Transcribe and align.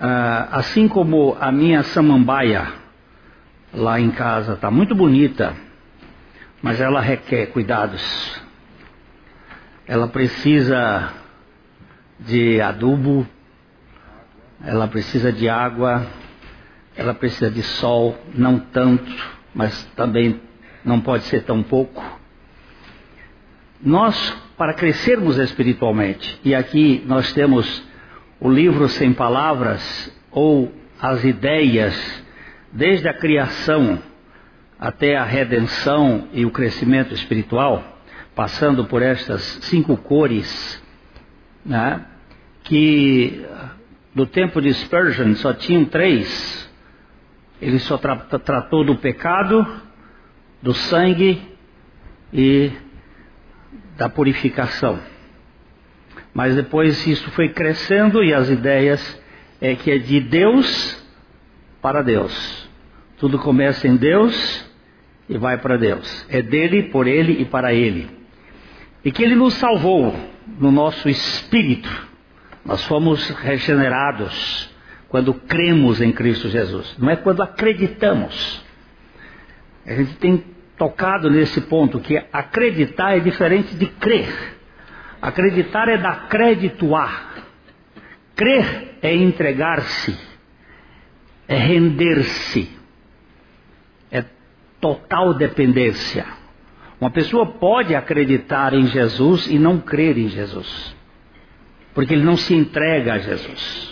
Ah, 0.00 0.48
assim 0.52 0.86
como 0.86 1.36
a 1.40 1.50
minha 1.50 1.82
samambaia 1.82 2.72
lá 3.74 3.98
em 3.98 4.12
casa 4.12 4.52
está 4.52 4.70
muito 4.70 4.94
bonita, 4.94 5.56
mas 6.62 6.80
ela 6.80 7.00
requer 7.00 7.46
cuidados. 7.46 8.40
Ela 9.88 10.06
precisa 10.06 11.12
de 12.20 12.60
adubo, 12.60 13.26
ela 14.64 14.86
precisa 14.86 15.32
de 15.32 15.48
água, 15.48 16.06
ela 16.96 17.12
precisa 17.12 17.50
de 17.50 17.62
sol, 17.62 18.16
não 18.34 18.58
tanto, 18.58 19.12
mas 19.52 19.84
também 19.96 20.40
não 20.84 21.00
pode 21.00 21.24
ser 21.24 21.42
tão 21.42 21.60
pouco. 21.60 22.04
Nós, 23.82 24.36
para 24.56 24.74
crescermos 24.74 25.38
espiritualmente, 25.38 26.40
e 26.44 26.54
aqui 26.54 27.02
nós 27.06 27.32
temos 27.32 27.87
o 28.40 28.50
livro 28.50 28.88
sem 28.88 29.12
palavras 29.12 30.12
ou 30.30 30.72
as 31.00 31.24
ideias, 31.24 32.24
desde 32.72 33.08
a 33.08 33.14
criação 33.14 34.00
até 34.78 35.16
a 35.16 35.24
redenção 35.24 36.28
e 36.32 36.44
o 36.44 36.50
crescimento 36.50 37.12
espiritual, 37.12 37.98
passando 38.34 38.84
por 38.84 39.02
estas 39.02 39.42
cinco 39.62 39.96
cores, 39.96 40.82
né, 41.64 42.04
que 42.62 43.44
do 44.14 44.26
tempo 44.26 44.60
de 44.60 44.72
Spurgeon 44.72 45.34
só 45.34 45.52
tinham 45.52 45.84
três. 45.84 46.68
Ele 47.60 47.78
só 47.80 47.98
tra 47.98 48.16
tratou 48.16 48.84
do 48.84 48.96
pecado, 48.96 49.66
do 50.62 50.72
sangue 50.74 51.42
e 52.32 52.70
da 53.96 54.08
purificação. 54.08 55.00
Mas 56.34 56.54
depois 56.54 57.06
isso 57.06 57.30
foi 57.32 57.48
crescendo 57.48 58.22
e 58.22 58.32
as 58.32 58.48
ideias 58.48 59.20
é 59.60 59.74
que 59.74 59.90
é 59.90 59.98
de 59.98 60.20
Deus 60.20 61.02
para 61.82 62.02
Deus. 62.02 62.68
Tudo 63.18 63.38
começa 63.38 63.88
em 63.88 63.96
Deus 63.96 64.64
e 65.28 65.36
vai 65.36 65.58
para 65.58 65.76
Deus. 65.76 66.26
É 66.28 66.40
dele, 66.40 66.84
por 66.84 67.06
ele 67.06 67.42
e 67.42 67.44
para 67.44 67.72
ele. 67.74 68.08
E 69.04 69.10
que 69.10 69.22
ele 69.22 69.34
nos 69.34 69.54
salvou 69.54 70.14
no 70.58 70.70
nosso 70.70 71.08
espírito. 71.08 72.08
Nós 72.64 72.84
fomos 72.84 73.28
regenerados 73.30 74.70
quando 75.08 75.34
cremos 75.34 76.00
em 76.00 76.12
Cristo 76.12 76.48
Jesus. 76.48 76.94
Não 76.98 77.10
é 77.10 77.16
quando 77.16 77.42
acreditamos. 77.42 78.64
A 79.86 79.94
gente 79.94 80.14
tem 80.16 80.44
tocado 80.76 81.30
nesse 81.30 81.60
ponto 81.62 81.98
que 81.98 82.22
acreditar 82.32 83.16
é 83.16 83.20
diferente 83.20 83.74
de 83.74 83.86
crer. 83.86 84.57
Acreditar 85.20 85.88
é 85.88 85.98
dar 85.98 86.28
crédito 86.28 86.94
a. 86.94 87.28
Crer 88.36 88.98
é 89.02 89.14
entregar-se, 89.14 90.16
é 91.48 91.56
render-se, 91.56 92.70
é 94.12 94.24
total 94.80 95.34
dependência. 95.34 96.24
Uma 97.00 97.10
pessoa 97.10 97.46
pode 97.46 97.94
acreditar 97.94 98.74
em 98.74 98.86
Jesus 98.86 99.46
e 99.46 99.58
não 99.58 99.78
crer 99.78 100.18
em 100.18 100.28
Jesus, 100.28 100.94
porque 101.94 102.14
ele 102.14 102.24
não 102.24 102.36
se 102.36 102.54
entrega 102.54 103.14
a 103.14 103.18
Jesus. 103.18 103.88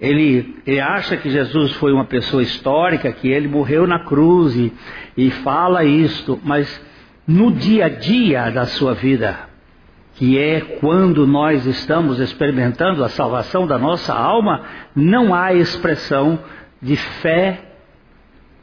Ele, 0.00 0.56
ele, 0.66 0.80
acha 0.80 1.16
que 1.16 1.30
Jesus 1.30 1.72
foi 1.74 1.92
uma 1.92 2.04
pessoa 2.04 2.42
histórica, 2.42 3.10
que 3.12 3.28
ele 3.28 3.48
morreu 3.48 3.86
na 3.86 4.00
cruz 4.00 4.54
e, 4.56 4.72
e 5.16 5.30
fala 5.30 5.84
isto, 5.84 6.40
mas 6.42 6.84
no 7.26 7.52
dia 7.52 7.86
a 7.86 7.88
dia 7.88 8.50
da 8.50 8.66
sua 8.66 8.94
vida, 8.94 9.48
que 10.14 10.38
é 10.38 10.60
quando 10.80 11.26
nós 11.26 11.66
estamos 11.66 12.20
experimentando 12.20 13.02
a 13.02 13.08
salvação 13.08 13.66
da 13.66 13.76
nossa 13.76 14.14
alma, 14.14 14.62
não 14.94 15.34
há 15.34 15.52
expressão 15.52 16.38
de 16.80 16.96
fé, 16.96 17.60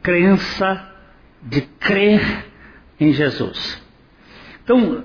crença, 0.01 0.89
de 1.41 1.61
crer 1.61 2.45
em 2.99 3.11
Jesus. 3.11 3.81
Então, 4.63 5.03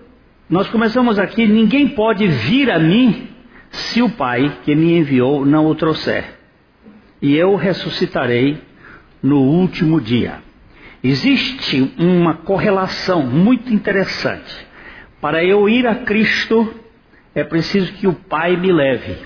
nós 0.49 0.69
começamos 0.69 1.19
aqui: 1.19 1.47
ninguém 1.47 1.89
pode 1.89 2.27
vir 2.27 2.71
a 2.71 2.79
mim 2.79 3.29
se 3.71 4.01
o 4.01 4.11
Pai 4.11 4.59
que 4.65 4.75
me 4.75 4.99
enviou 4.99 5.45
não 5.45 5.67
o 5.67 5.75
trouxer, 5.75 6.39
e 7.21 7.35
eu 7.35 7.57
ressuscitarei 7.57 8.63
no 9.21 9.41
último 9.41 10.01
dia. 10.01 10.45
Existe 11.03 11.93
uma 11.99 12.35
correlação 12.35 13.23
muito 13.27 13.73
interessante 13.73 14.67
para 15.21 15.45
eu 15.45 15.69
ir 15.69 15.87
a 15.87 15.97
Cristo, 15.97 16.75
é 17.35 17.45
preciso 17.45 17.93
que 17.95 18.07
o 18.07 18.13
Pai 18.13 18.57
me 18.57 18.73
leve. 18.73 19.17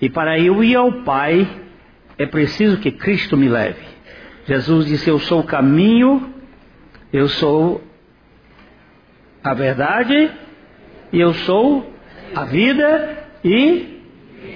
E 0.00 0.08
para 0.08 0.38
eu 0.38 0.62
ir 0.62 0.76
ao 0.76 0.92
Pai, 1.02 1.48
é 2.16 2.26
preciso 2.26 2.78
que 2.78 2.90
Cristo 2.90 3.36
me 3.36 3.48
leve. 3.48 3.82
Jesus 4.46 4.86
disse: 4.86 5.08
Eu 5.10 5.18
sou 5.18 5.40
o 5.40 5.44
caminho, 5.44 6.32
eu 7.12 7.28
sou 7.28 7.82
a 9.42 9.54
verdade, 9.54 10.30
e 11.12 11.20
eu 11.20 11.32
sou 11.34 11.92
a 12.34 12.44
vida, 12.44 13.26
e 13.44 14.02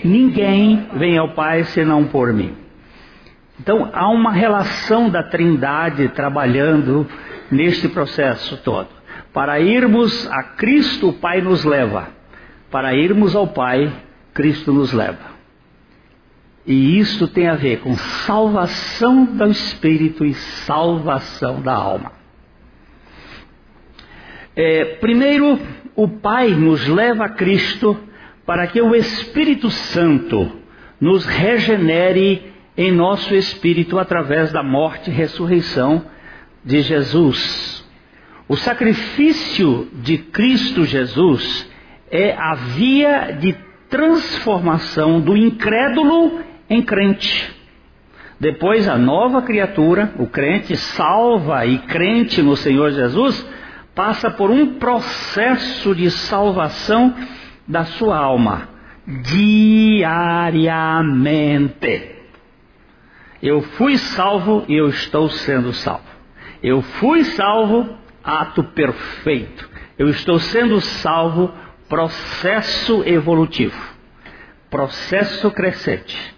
ninguém 0.05 0.89
vem 0.95 1.19
ao 1.19 1.31
Pai 1.35 1.65
senão 1.65 2.05
por 2.05 2.33
mim. 2.33 2.55
Então 3.61 3.91
há 3.93 4.09
uma 4.09 4.33
relação 4.33 5.09
da 5.09 5.23
Trindade 5.23 6.09
trabalhando 6.09 7.07
neste 7.51 7.89
processo 7.89 8.57
todo. 8.59 8.89
Para 9.33 9.61
irmos 9.61 10.31
a 10.31 10.43
Cristo, 10.43 11.09
o 11.09 11.13
Pai 11.13 11.41
nos 11.41 11.65
leva. 11.65 12.09
Para 12.71 12.95
irmos 12.95 13.35
ao 13.35 13.47
Pai, 13.47 13.93
Cristo 14.35 14.73
nos 14.73 14.93
leva. 14.93 15.33
E 16.67 16.99
isso 16.99 17.27
tem 17.29 17.49
a 17.49 17.55
ver 17.55 17.81
com 17.81 17.97
salvação 17.97 19.25
do 19.25 19.47
espírito 19.49 20.25
e 20.25 20.35
salvação 20.35 21.61
da 21.61 21.75
alma. 21.75 22.13
É, 24.55 24.97
primeiro, 24.97 25.59
o 25.97 26.07
Pai 26.07 26.51
nos 26.51 26.87
leva 26.87 27.25
a 27.25 27.31
Cristo 27.31 27.99
para 28.47 28.67
que 28.67 28.81
o 28.81 28.95
Espírito 28.95 29.71
Santo 29.71 30.61
nos 31.01 31.25
regenere 31.25 32.53
em 32.77 32.93
nosso 32.93 33.35
espírito 33.35 33.99
através 33.99 34.53
da 34.53 34.63
morte 34.63 35.11
e 35.11 35.13
ressurreição 35.13 36.05
de 36.65 36.81
Jesus. 36.83 37.82
O 38.53 38.57
sacrifício 38.59 39.89
de 39.95 40.19
Cristo 40.19 40.85
Jesus 40.85 41.67
é 42.11 42.37
a 42.37 42.55
via 42.55 43.33
de 43.41 43.57
transformação 43.89 45.23
do 45.23 45.35
incrédulo 45.35 46.39
em 46.69 46.83
crente. 46.83 47.51
Depois, 48.39 48.87
a 48.87 48.99
nova 48.99 49.41
criatura, 49.41 50.13
o 50.19 50.27
crente 50.27 50.77
salva 50.77 51.65
e 51.65 51.79
crente 51.79 52.43
no 52.43 52.55
Senhor 52.55 52.91
Jesus, 52.91 53.43
passa 53.95 54.31
por 54.31 54.51
um 54.51 54.75
processo 54.75 55.95
de 55.95 56.11
salvação 56.11 57.15
da 57.67 57.87
sua 57.87 58.19
alma 58.19 58.69
diariamente. 59.07 60.61
Eu 63.43 63.63
fui 63.63 63.97
salvo 63.97 64.67
e 64.69 64.75
eu 64.75 64.91
estou 64.91 65.31
sendo 65.31 65.73
salvo. 65.73 66.05
Eu 66.63 66.83
fui 66.83 67.25
salvo 67.25 68.02
ato 68.23 68.65
perfeito. 68.65 69.69
Eu 69.99 70.09
estou 70.09 70.39
sendo 70.39 70.81
salvo, 70.81 71.53
processo 71.89 73.03
evolutivo, 73.07 73.79
processo 74.71 75.51
crescente. 75.51 76.35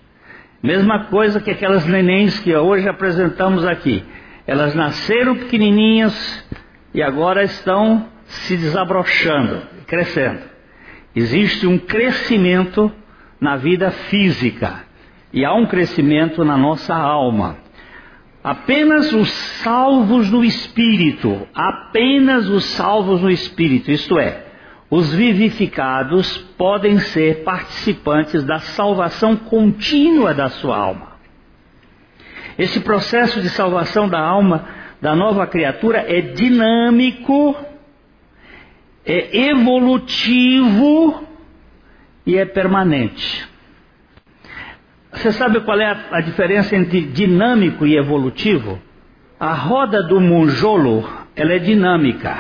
Mesma 0.63 1.05
coisa 1.05 1.41
que 1.41 1.51
aquelas 1.51 1.87
nenéns 1.87 2.39
que 2.41 2.55
hoje 2.55 2.89
apresentamos 2.89 3.67
aqui. 3.67 4.03
Elas 4.47 4.75
nasceram 4.75 5.37
pequenininhas 5.37 6.45
e 6.93 7.03
agora 7.03 7.45
estão 7.45 8.09
se 8.25 8.57
desabrochando, 8.57 9.63
crescendo. 9.87 10.41
Existe 11.15 11.67
um 11.67 11.79
crescimento 11.79 12.91
na 13.41 13.57
vida 13.57 13.91
física 13.91 14.85
e 15.33 15.45
há 15.45 15.53
um 15.53 15.67
crescimento 15.67 16.45
na 16.45 16.57
nossa 16.57 16.95
alma. 16.95 17.59
Apenas 18.45 19.11
os 19.15 19.31
salvos 19.31 20.31
no 20.31 20.45
Espírito, 20.45 21.49
apenas 21.55 22.47
os 22.47 22.63
salvos 22.67 23.23
no 23.23 23.31
Espírito, 23.31 23.91
isto 23.91 24.19
é, 24.19 24.45
os 24.91 25.15
vivificados 25.15 26.37
podem 26.59 26.99
ser 26.99 27.43
participantes 27.43 28.45
da 28.45 28.59
salvação 28.59 29.35
contínua 29.35 30.35
da 30.35 30.51
sua 30.51 30.77
alma. 30.77 31.15
Esse 32.59 32.81
processo 32.81 33.41
de 33.41 33.49
salvação 33.49 34.11
da 34.11 34.21
alma 34.21 34.69
da 35.01 35.17
nova 35.17 35.47
criatura 35.47 36.05
é 36.07 36.21
dinâmico, 36.21 37.57
é 39.07 39.49
evolutivo 39.49 41.27
e 42.27 42.37
é 42.37 42.45
permanente. 42.45 43.54
Você 45.15 45.33
sabe 45.33 45.61
qual 45.61 45.81
é 45.81 45.97
a, 46.11 46.21
diferença 46.21 46.75
entre 46.75 47.03
dinâmico 47.03 47.87
e 47.87 47.97
evolutivo? 47.97 48.81
A 49.39 49.53
roda 49.53 50.03
do 50.03 50.21
monjolo, 50.21 51.09
ela 51.37 51.53
é 51.53 51.59
dinâmica. 51.59 52.39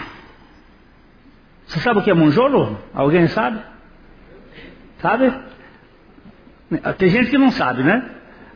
Você 1.66 1.80
sabe 1.80 2.00
o 2.00 2.02
que 2.02 2.10
é 2.10 2.14
monjolo? 2.14 2.78
Alguém 2.92 3.26
sabe? 3.28 3.58
Sabe? 4.98 5.32
Tem 6.98 7.08
gente 7.10 7.30
que 7.30 7.38
não 7.38 7.50
sabe, 7.50 7.82
né? 7.82 8.10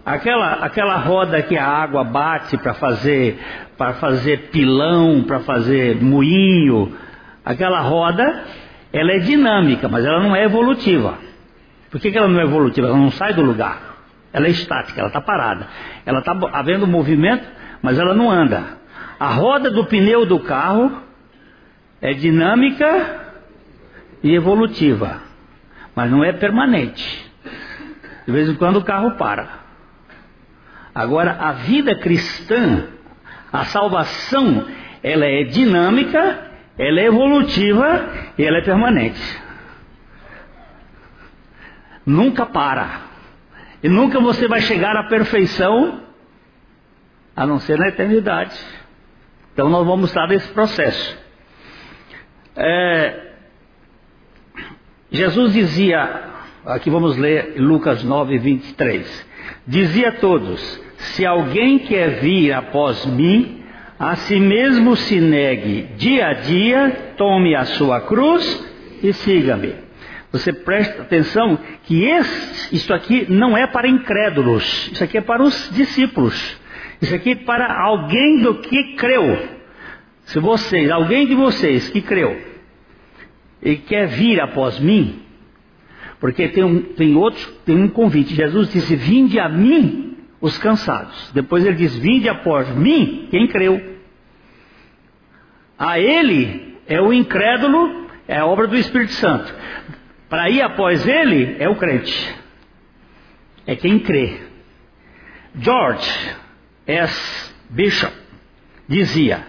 Aquela, 0.05 0.65
aquela 0.65 0.97
roda 0.97 1.43
que 1.43 1.57
a 1.57 1.67
água 1.67 2.03
bate 2.03 2.57
para 2.57 2.75
fazer 2.75 3.39
para 3.77 3.95
fazer 3.95 4.49
pilão, 4.51 5.23
para 5.23 5.39
fazer 5.41 6.03
moinho, 6.03 6.93
aquela 7.45 7.81
roda, 7.81 8.45
ela 8.93 9.13
é 9.13 9.19
dinâmica, 9.21 9.89
mas 9.89 10.05
ela 10.05 10.21
não 10.21 10.35
é 10.35 10.43
evolutiva. 10.43 11.17
Por 11.89 12.01
que, 12.01 12.11
que 12.11 12.19
ela 12.19 12.27
não 12.27 12.41
é 12.41 12.43
evolutiva? 12.43 12.89
Ela 12.89 12.97
não 12.97 13.13
sai 13.13 13.33
do 13.33 13.43
lugar. 13.43 13.88
Ela 14.39 14.47
é 14.47 14.51
estática, 14.51 15.01
ela 15.01 15.09
está 15.09 15.21
parada. 15.21 15.67
Ela 16.07 16.21
está 16.21 16.33
havendo 16.53 16.87
movimento, 16.87 17.45
mas 17.83 17.99
ela 17.99 18.15
não 18.15 18.31
anda. 18.31 18.79
A 19.21 19.29
roda 19.29 19.71
do 19.71 19.85
pneu 19.85 20.25
do 20.25 20.41
carro 20.41 21.03
é 22.01 22.15
dinâmica 22.15 23.21
e 24.23 24.35
evolutiva, 24.35 25.21
mas 25.95 26.11
não 26.11 26.25
é 26.25 26.33
permanente. 26.33 27.31
De 28.27 28.33
vez 28.33 28.49
em 28.49 28.55
quando 28.55 28.77
o 28.77 28.85
carro 28.85 29.17
para. 29.17 29.49
Agora, 30.95 31.37
a 31.41 31.53
vida 31.53 31.95
cristã 31.97 32.89
a 33.53 33.65
salvação, 33.67 34.67
ela 35.03 35.25
é 35.25 35.45
dinâmica, 35.45 36.51
ela 36.79 37.01
é 37.01 37.07
evolutiva 37.07 38.09
e 38.37 38.45
ela 38.45 38.59
é 38.59 38.63
permanente. 38.63 39.43
Nunca 42.05 42.47
para. 42.47 43.08
E 43.83 43.89
nunca 43.89 44.21
você 44.21 44.49
vai 44.49 44.61
chegar 44.61 44.97
à 44.97 45.05
perfeição, 45.05 46.01
a 47.37 47.47
não 47.47 47.61
ser 47.61 47.79
na 47.79 47.89
eternidade. 47.89 48.59
Então 49.53 49.69
nós 49.69 49.87
vamos 49.87 50.11
estar 50.11 50.27
nesse 50.27 50.49
processo. 50.53 51.19
É, 52.57 53.29
Jesus 55.11 55.53
dizia, 55.53 56.25
aqui 56.67 56.91
vamos 56.91 57.17
ler 57.17 57.55
Lucas 57.57 58.03
9, 58.03 58.39
23. 58.39 59.27
Dizia 59.67 60.09
a 60.09 60.13
todos: 60.13 60.61
se 60.99 61.25
alguém 61.25 61.79
quer 61.79 62.21
vir 62.21 62.53
após 62.53 63.07
mim, 63.07 63.63
a 63.99 64.17
si 64.17 64.39
mesmo 64.39 64.97
se 64.97 65.21
negue 65.21 65.83
dia 65.97 66.29
a 66.29 66.33
dia, 66.35 67.15
tome 67.17 67.55
a 67.55 67.65
sua 67.65 68.01
cruz 68.01 68.65
e 69.03 69.13
siga-me. 69.13 69.88
Você 70.31 70.53
presta 70.53 71.03
atenção 71.03 71.59
que 71.85 72.05
esse, 72.05 72.75
isso 72.77 72.93
aqui 72.93 73.27
não 73.31 73.57
é 73.57 73.67
para 73.67 73.89
incrédulos, 73.89 74.91
isso 74.93 75.03
aqui 75.03 75.17
é 75.17 75.23
para 75.23 75.43
os 75.43 75.71
discípulos, 75.73 76.61
isso 77.01 77.15
aqui 77.15 77.31
é 77.31 77.37
para 77.37 77.81
alguém 77.81 78.41
do 78.41 78.57
que 78.57 78.95
creu. 78.97 79.59
Se 80.25 80.39
vocês, 80.39 80.91
alguém 80.91 81.27
de 81.27 81.35
vocês 81.35 81.89
que 81.89 82.03
creu 82.03 82.39
e 83.63 83.77
quer 83.77 84.07
vir 84.09 84.39
após 84.41 84.79
mim, 84.79 85.23
porque 86.21 86.49
tem, 86.49 86.65
um, 86.65 86.83
tem 86.83 87.17
outros, 87.17 87.47
tem 87.65 87.77
um 87.77 87.89
convite. 87.89 88.35
Jesus 88.35 88.71
disse: 88.73 88.97
Vinde 88.97 89.39
a 89.39 89.49
mim 89.49 90.17
os 90.41 90.59
cansados. 90.59 91.31
Depois 91.33 91.65
ele 91.65 91.77
diz: 91.77 91.97
Vinde 91.97 92.29
após 92.29 92.69
mim 92.77 93.29
quem 93.31 93.47
creu. 93.47 93.97
A 95.79 95.99
ele 95.99 96.77
é 96.87 97.01
o 97.01 97.13
incrédulo, 97.13 98.09
é 98.27 98.39
a 98.39 98.47
obra 98.47 98.67
do 98.67 98.77
Espírito 98.77 99.13
Santo. 99.13 99.55
Para 100.29 100.51
ir 100.51 100.63
após 100.63 101.07
ele 101.07 101.57
é 101.59 101.69
o 101.69 101.77
crente. 101.77 102.37
É 103.67 103.75
quem 103.77 103.99
crê. 103.99 104.41
George 105.55 106.37
S. 106.87 107.55
Bishop 107.71 108.15
dizia: 108.87 109.47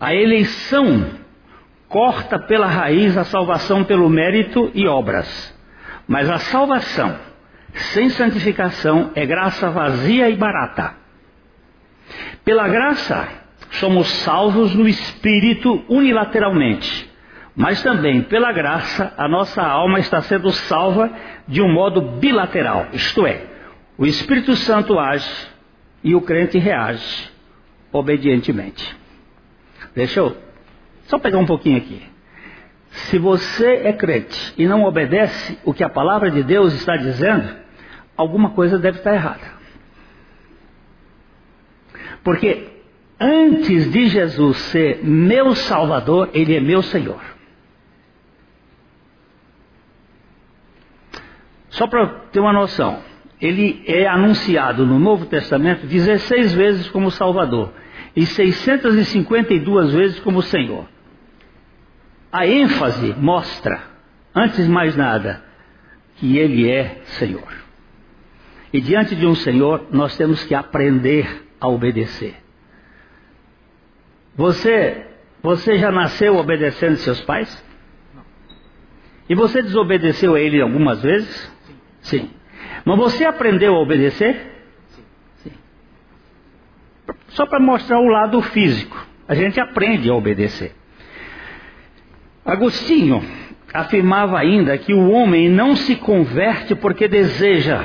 a 0.00 0.14
eleição 0.14 1.10
corta 1.88 2.38
pela 2.38 2.66
raiz 2.66 3.16
a 3.16 3.24
salvação 3.24 3.82
pelo 3.84 4.08
mérito 4.08 4.70
e 4.74 4.86
obras, 4.86 5.54
mas 6.06 6.28
a 6.28 6.38
salvação 6.38 7.18
sem 7.74 8.10
santificação 8.10 9.10
é 9.14 9.24
graça 9.26 9.70
vazia 9.70 10.28
e 10.30 10.36
barata. 10.36 10.94
Pela 12.44 12.68
graça, 12.68 13.28
somos 13.72 14.08
salvos 14.08 14.74
no 14.74 14.88
espírito 14.88 15.84
unilateralmente, 15.88 17.07
mas 17.58 17.82
também 17.82 18.22
pela 18.22 18.52
graça, 18.52 19.12
a 19.18 19.26
nossa 19.26 19.60
alma 19.60 19.98
está 19.98 20.22
sendo 20.22 20.48
salva 20.52 21.10
de 21.48 21.60
um 21.60 21.68
modo 21.68 22.00
bilateral, 22.00 22.86
isto 22.92 23.26
é, 23.26 23.46
o 23.98 24.06
Espírito 24.06 24.54
Santo 24.54 24.96
age 24.96 25.28
e 26.04 26.14
o 26.14 26.20
crente 26.20 26.56
reage 26.56 27.28
obedientemente. 27.92 28.96
Deixa 29.92 30.20
eu 30.20 30.36
só 31.06 31.18
pegar 31.18 31.38
um 31.38 31.46
pouquinho 31.46 31.78
aqui. 31.78 32.00
Se 32.90 33.18
você 33.18 33.80
é 33.82 33.92
crente 33.92 34.54
e 34.56 34.64
não 34.64 34.84
obedece 34.84 35.58
o 35.64 35.74
que 35.74 35.82
a 35.82 35.88
palavra 35.88 36.30
de 36.30 36.44
Deus 36.44 36.72
está 36.74 36.96
dizendo, 36.96 37.56
alguma 38.16 38.50
coisa 38.50 38.78
deve 38.78 38.98
estar 38.98 39.14
errada. 39.14 39.58
Porque 42.22 42.68
antes 43.18 43.90
de 43.90 44.06
Jesus 44.06 44.58
ser 44.58 45.00
meu 45.02 45.56
Salvador, 45.56 46.30
Ele 46.32 46.54
é 46.54 46.60
meu 46.60 46.82
Senhor. 46.82 47.37
Só 51.78 51.86
para 51.86 52.06
ter 52.32 52.40
uma 52.40 52.52
noção, 52.52 52.98
ele 53.40 53.84
é 53.86 54.04
anunciado 54.08 54.84
no 54.84 54.98
Novo 54.98 55.26
Testamento 55.26 55.86
16 55.86 56.52
vezes 56.52 56.88
como 56.88 57.08
Salvador 57.08 57.72
e 58.16 58.26
652 58.26 59.92
vezes 59.92 60.18
como 60.18 60.42
Senhor. 60.42 60.88
A 62.32 62.48
ênfase 62.48 63.14
mostra, 63.16 63.80
antes 64.34 64.64
de 64.64 64.68
mais 64.68 64.96
nada, 64.96 65.44
que 66.16 66.36
Ele 66.36 66.68
é 66.68 67.00
Senhor. 67.04 67.46
E 68.72 68.80
diante 68.80 69.14
de 69.14 69.24
um 69.24 69.36
Senhor, 69.36 69.86
nós 69.92 70.16
temos 70.16 70.42
que 70.42 70.56
aprender 70.56 71.46
a 71.60 71.68
obedecer. 71.68 72.34
Você, 74.34 75.06
você 75.40 75.78
já 75.78 75.92
nasceu 75.92 76.36
obedecendo 76.36 76.96
seus 76.96 77.20
pais? 77.20 77.64
E 79.28 79.34
você 79.36 79.62
desobedeceu 79.62 80.34
a 80.34 80.40
ele 80.40 80.60
algumas 80.60 81.00
vezes? 81.00 81.57
Sim. 82.00 82.30
Mas 82.84 82.96
você 82.96 83.24
aprendeu 83.24 83.74
a 83.74 83.80
obedecer? 83.80 84.52
Sim. 84.88 85.02
Sim. 85.36 85.52
Só 87.28 87.46
para 87.46 87.60
mostrar 87.60 87.98
o 87.98 88.08
lado 88.08 88.40
físico. 88.42 89.06
A 89.26 89.34
gente 89.34 89.60
aprende 89.60 90.08
a 90.08 90.14
obedecer. 90.14 90.74
Agostinho 92.44 93.22
afirmava 93.74 94.38
ainda 94.38 94.78
que 94.78 94.94
o 94.94 95.10
homem 95.10 95.48
não 95.50 95.76
se 95.76 95.96
converte 95.96 96.74
porque 96.74 97.06
deseja, 97.06 97.84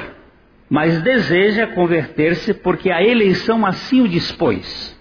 mas 0.69 1.01
deseja 1.01 1.67
converter-se 1.67 2.53
porque 2.53 2.89
a 2.89 3.03
eleição 3.03 3.65
assim 3.65 4.01
o 4.01 4.07
dispôs. 4.07 4.97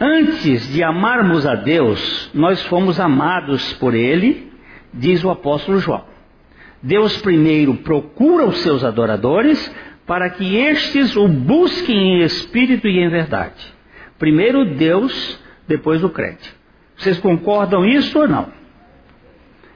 Antes 0.00 0.68
de 0.72 0.82
amarmos 0.82 1.46
a 1.46 1.54
Deus, 1.54 2.28
nós 2.34 2.60
fomos 2.62 2.98
amados 2.98 3.72
por 3.74 3.94
Ele, 3.94 4.52
diz 4.92 5.22
o 5.22 5.30
apóstolo 5.30 5.78
João. 5.78 6.04
Deus 6.84 7.16
primeiro 7.22 7.76
procura 7.76 8.44
os 8.44 8.58
seus 8.58 8.84
adoradores 8.84 9.74
para 10.06 10.28
que 10.28 10.54
estes 10.54 11.16
o 11.16 11.26
busquem 11.26 11.96
em 11.96 12.22
espírito 12.22 12.86
e 12.86 12.98
em 12.98 13.08
verdade. 13.08 13.72
Primeiro 14.18 14.66
Deus, 14.66 15.40
depois 15.66 16.04
o 16.04 16.10
crente. 16.10 16.54
Vocês 16.94 17.18
concordam 17.18 17.86
isso 17.86 18.18
ou 18.18 18.28
não? 18.28 18.48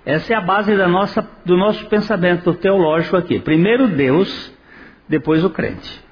Essa 0.05 0.35
é 0.35 0.37
a 0.37 0.43
base 0.43 0.75
nossa, 0.75 1.27
do 1.47 1.57
nosso 1.57 1.87
pensamento 1.87 2.53
teológico 2.53 3.17
aqui. 3.17 3.39
Primeiro 3.39 3.89
Deus, 3.89 4.55
depois 5.09 5.43
o 5.43 5.49
crente. 5.49 6.05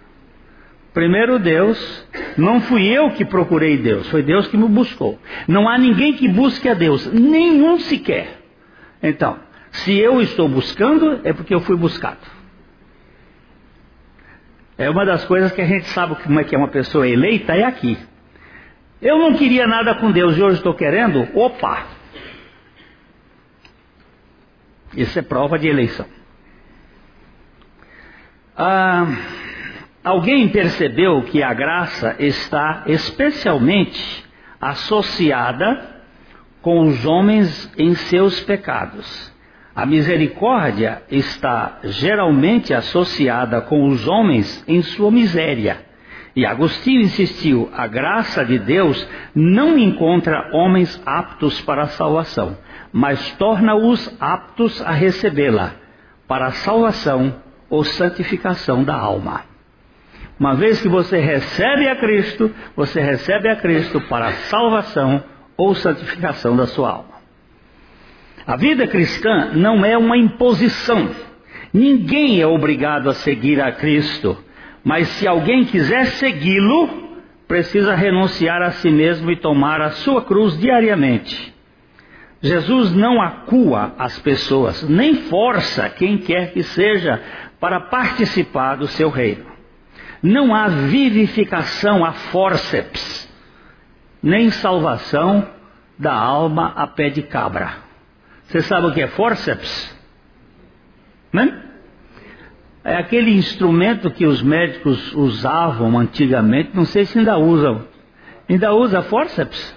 Primeiro 0.95 1.39
Deus, 1.39 2.09
não 2.39 2.59
fui 2.63 2.87
eu 2.87 3.11
que 3.11 3.25
procurei 3.27 3.77
Deus, 3.77 4.09
foi 4.09 4.23
Deus 4.23 4.49
que 4.49 4.57
me 4.57 4.67
buscou. 4.67 5.19
Não 5.47 5.69
há 5.69 5.77
ninguém 5.77 6.15
que 6.15 6.27
busque 6.27 6.71
a 6.71 6.75
Deus, 6.75 7.07
nenhum 7.13 7.79
sequer. 7.81 8.41
Então, 9.03 9.39
se 9.77 9.99
eu 9.99 10.21
estou 10.21 10.49
buscando, 10.49 11.21
é 11.25 11.33
porque 11.33 11.55
eu 11.55 11.61
fui 11.61 11.77
buscado. 11.77 12.21
É 14.79 14.89
uma 14.91 15.05
das 15.05 15.25
coisas 15.25 15.53
que 15.53 15.61
a 15.61 15.67
gente 15.67 15.87
sabe 15.89 16.17
como 16.17 16.39
é 16.39 16.45
que 16.45 16.55
é 16.55 16.59
uma 16.59 16.69
pessoa 16.69 17.09
eleita, 17.09 17.55
é 17.55 17.65
aqui. 17.65 17.99
Eu 19.01 19.19
não 19.19 19.35
queria 19.35 19.67
nada 19.67 19.95
com 19.97 20.11
Deus 20.11 20.37
e 20.37 20.43
hoje 20.43 20.57
estou 20.57 20.75
querendo, 20.75 21.29
opa! 21.39 21.87
Isso 24.95 25.19
é 25.19 25.23
prova 25.23 25.59
de 25.59 25.69
eleição. 25.69 26.07
Ah, 28.57 29.07
alguém 30.03 30.49
percebeu 30.49 31.23
que 31.23 31.43
a 31.43 31.53
graça 31.53 32.17
está 32.19 32.85
especialmente 32.87 34.25
associada 34.59 36.03
com 36.63 36.81
os 36.81 37.05
homens 37.05 37.71
em 37.77 37.95
seus 37.95 38.41
pecados. 38.41 39.36
A 39.77 39.85
misericórdia 39.85 41.03
está 41.11 41.81
geralmente 41.85 42.73
associada 42.73 43.61
com 43.61 43.87
os 43.89 44.09
homens 44.09 44.65
em 44.67 44.81
sua 44.81 45.11
miséria. 45.11 45.85
E 46.35 46.47
Agostinho 46.47 47.03
insistiu: 47.03 47.69
a 47.75 47.87
graça 47.87 48.43
de 48.43 48.59
Deus 48.59 49.07
não 49.35 49.77
encontra 49.77 50.49
homens 50.55 50.99
aptos 51.05 51.61
para 51.61 51.83
a 51.83 51.89
salvação, 51.89 52.57
mas 52.91 53.33
torna-os 53.33 54.17
aptos 54.19 54.81
a 54.81 54.93
recebê-la. 54.93 55.73
Para 56.27 56.47
a 56.47 56.53
salvação, 56.53 57.35
ou 57.69 57.85
santificação 57.85 58.83
da 58.83 58.95
alma. 58.95 59.43
Uma 60.41 60.55
vez 60.55 60.81
que 60.81 60.89
você 60.89 61.19
recebe 61.19 61.87
a 61.87 61.97
Cristo, 61.97 62.51
você 62.75 63.01
recebe 63.01 63.49
a 63.49 63.57
Cristo 63.57 64.01
para 64.03 64.33
salvação 64.33 65.23
ou 65.55 65.75
santificação 65.75 66.57
da 66.57 66.67
sua 66.67 66.91
alma. 66.91 67.16
A 68.47 68.57
vida 68.57 68.87
cristã 68.87 69.51
não 69.55 69.85
é 69.85 69.99
uma 69.99 70.17
imposição. 70.17 71.11
Ninguém 71.75 72.41
é 72.41 72.47
obrigado 72.47 73.11
a 73.11 73.15
seguir 73.15 73.61
a 73.61 73.73
Cristo, 73.73 74.39
mas 74.85 75.09
se 75.09 75.27
alguém 75.27 75.65
quiser 75.65 76.07
segui-lo, 76.07 77.09
precisa 77.49 77.97
renunciar 77.97 78.63
a 78.63 78.71
si 78.71 78.89
mesmo 78.89 79.33
e 79.33 79.37
tomar 79.37 79.81
a 79.81 79.91
sua 79.91 80.23
cruz 80.23 80.57
diariamente. 80.59 81.53
Jesus 82.41 82.93
não 82.93 83.21
acua 83.21 83.95
as 83.99 84.17
pessoas, 84.21 84.89
nem 84.89 85.15
força 85.23 85.89
quem 85.89 86.19
quer 86.19 86.53
que 86.53 86.63
seja 86.63 87.21
para 87.59 87.81
participar 87.81 88.77
do 88.77 88.87
seu 88.87 89.11
reino. 89.11 89.47
Não 90.23 90.55
há 90.55 90.69
vivificação 90.69 92.05
a 92.05 92.13
forceps, 92.13 93.29
nem 94.23 94.51
salvação 94.51 95.49
da 95.99 96.15
alma 96.15 96.73
a 96.77 96.87
pé 96.87 97.11
de 97.11 97.23
cabra. 97.23 97.86
Você 98.47 98.63
sabe 98.63 98.87
o 98.87 98.93
que 98.93 99.01
é 99.01 99.09
forceps? 99.09 99.95
Né? 101.33 101.63
É 102.85 102.97
aquele 102.97 103.33
instrumento 103.33 104.11
que 104.11 104.25
os 104.25 104.41
médicos 104.43 105.13
usavam 105.13 105.99
antigamente, 105.99 106.71
não 106.73 106.85
sei 106.85 107.05
se 107.05 107.19
ainda 107.19 107.37
usam. 107.37 107.85
Ainda 108.49 108.73
usa 108.73 109.03
forceps? 109.03 109.77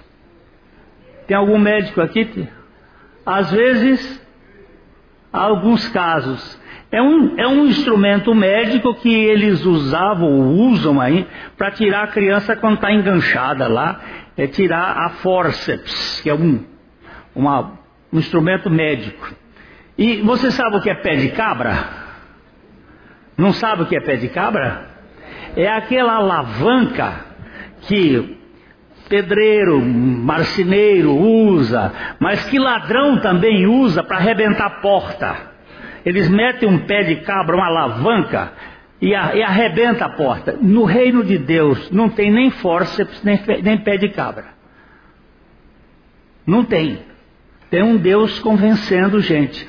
Tem 1.26 1.36
algum 1.36 1.58
médico 1.58 2.00
aqui? 2.00 2.48
Às 3.26 3.50
vezes, 3.50 4.22
há 5.32 5.42
alguns 5.42 5.88
casos. 5.88 6.60
É 6.92 7.02
um, 7.02 7.38
é 7.38 7.46
um 7.46 7.66
instrumento 7.66 8.34
médico 8.34 8.94
que 8.94 9.12
eles 9.12 9.64
usavam 9.64 10.28
ou 10.28 10.70
usam 10.70 11.00
aí 11.00 11.26
para 11.56 11.70
tirar 11.72 12.04
a 12.04 12.08
criança 12.08 12.56
quando 12.56 12.74
está 12.74 12.92
enganchada 12.92 13.66
lá. 13.68 14.00
É 14.36 14.46
tirar 14.46 14.96
a 14.98 15.10
forceps, 15.10 16.20
que 16.22 16.30
é 16.30 16.34
um, 16.34 16.64
uma, 17.34 17.79
um 18.12 18.18
instrumento 18.18 18.70
médico. 18.70 19.32
E 19.96 20.22
você 20.22 20.50
sabe 20.50 20.76
o 20.76 20.80
que 20.80 20.90
é 20.90 20.94
pé 20.94 21.16
de 21.16 21.28
cabra? 21.30 22.00
Não 23.36 23.52
sabe 23.52 23.82
o 23.82 23.86
que 23.86 23.96
é 23.96 24.00
pé 24.00 24.16
de 24.16 24.28
cabra? 24.28 24.86
É 25.56 25.68
aquela 25.68 26.14
alavanca 26.14 27.26
que 27.82 28.38
pedreiro, 29.08 29.80
marceneiro 29.80 31.12
usa, 31.12 31.92
mas 32.20 32.44
que 32.44 32.58
ladrão 32.58 33.18
também 33.20 33.66
usa 33.66 34.04
para 34.04 34.18
arrebentar 34.18 34.66
a 34.66 34.80
porta. 34.80 35.50
Eles 36.04 36.28
metem 36.28 36.68
um 36.68 36.78
pé 36.86 37.02
de 37.02 37.16
cabra, 37.16 37.56
uma 37.56 37.66
alavanca, 37.66 38.52
e, 39.00 39.14
arrebenta 39.14 40.04
a 40.04 40.10
porta. 40.10 40.56
No 40.60 40.84
reino 40.84 41.24
de 41.24 41.38
Deus 41.38 41.90
não 41.90 42.08
tem 42.08 42.30
nem 42.30 42.50
nem, 43.24 43.62
nem 43.62 43.78
pé 43.78 43.96
de 43.96 44.10
cabra. 44.10 44.46
Não 46.46 46.64
tem. 46.64 47.09
Tem 47.70 47.82
um 47.82 47.96
Deus 47.96 48.40
convencendo 48.40 49.20
gente. 49.20 49.66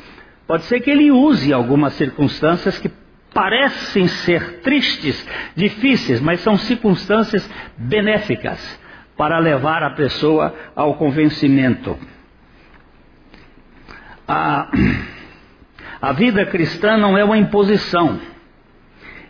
Pode 0.48 0.64
ser 0.64 0.82
que 0.82 0.90
ele 0.90 1.12
use 1.12 1.54
algumas 1.54 1.94
circunstâncias 1.94 2.80
que 2.80 2.92
parecem 3.32 4.08
ser 4.08 4.60
tristes, 4.62 5.26
difíceis, 5.56 6.20
mas 6.20 6.42
são 6.42 6.58
circunstâncias 6.58 7.48
benéficas 7.78 8.80
para 9.16 9.38
levar 9.38 9.84
a 9.84 9.92
pessoa 9.92 10.54
ao 10.76 10.96
convencimento. 10.96 11.98
A, 14.28 14.70
a 16.02 16.12
vida 16.12 16.46
cristã 16.48 16.98
não 16.98 17.16
é 17.16 17.24
uma 17.24 17.38
imposição. 17.38 18.20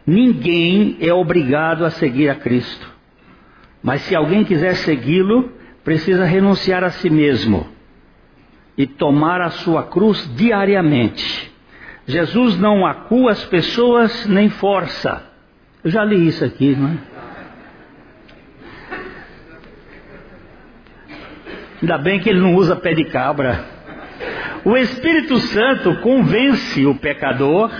Ninguém 0.08 0.98
é 1.01 1.13
obrigado 1.13 1.84
a 1.84 1.90
seguir 1.92 2.30
a 2.30 2.36
Cristo. 2.36 2.90
Mas 3.84 4.01
se 4.04 4.16
alguém 4.16 4.46
quiser 4.46 4.75
segui-lo, 4.75 5.51
precisa 5.84 6.24
renunciar 6.24 6.84
a 6.84 6.90
si 6.90 7.10
mesmo 7.10 7.81
e 8.82 8.88
tomar 8.88 9.42
a 9.42 9.52
sua 9.52 9.84
cruz 9.84 10.28
diariamente. 10.36 11.54
Jesus 12.08 12.58
não 12.58 12.84
acua 12.84 13.32
as 13.32 13.46
pessoas 13.46 14.26
nem 14.26 14.50
força. 14.50 15.24
Eu 15.84 15.92
já 15.92 16.04
li 16.04 16.28
isso 16.28 16.44
aqui, 16.44 16.76
não 16.76 16.90
é? 16.90 16.98
Ainda 21.80 22.00
bem 22.00 22.20
que 22.20 22.28
ele 22.28 22.40
não 22.40 22.56
usa 22.56 22.76
pé 22.76 22.96
de 22.96 23.06
cabra. 23.06 23.64
O 24.66 24.76
Espírito 24.76 25.38
Santo 25.38 25.98
convence 25.98 26.84
o 26.84 26.96
pecador 26.96 27.72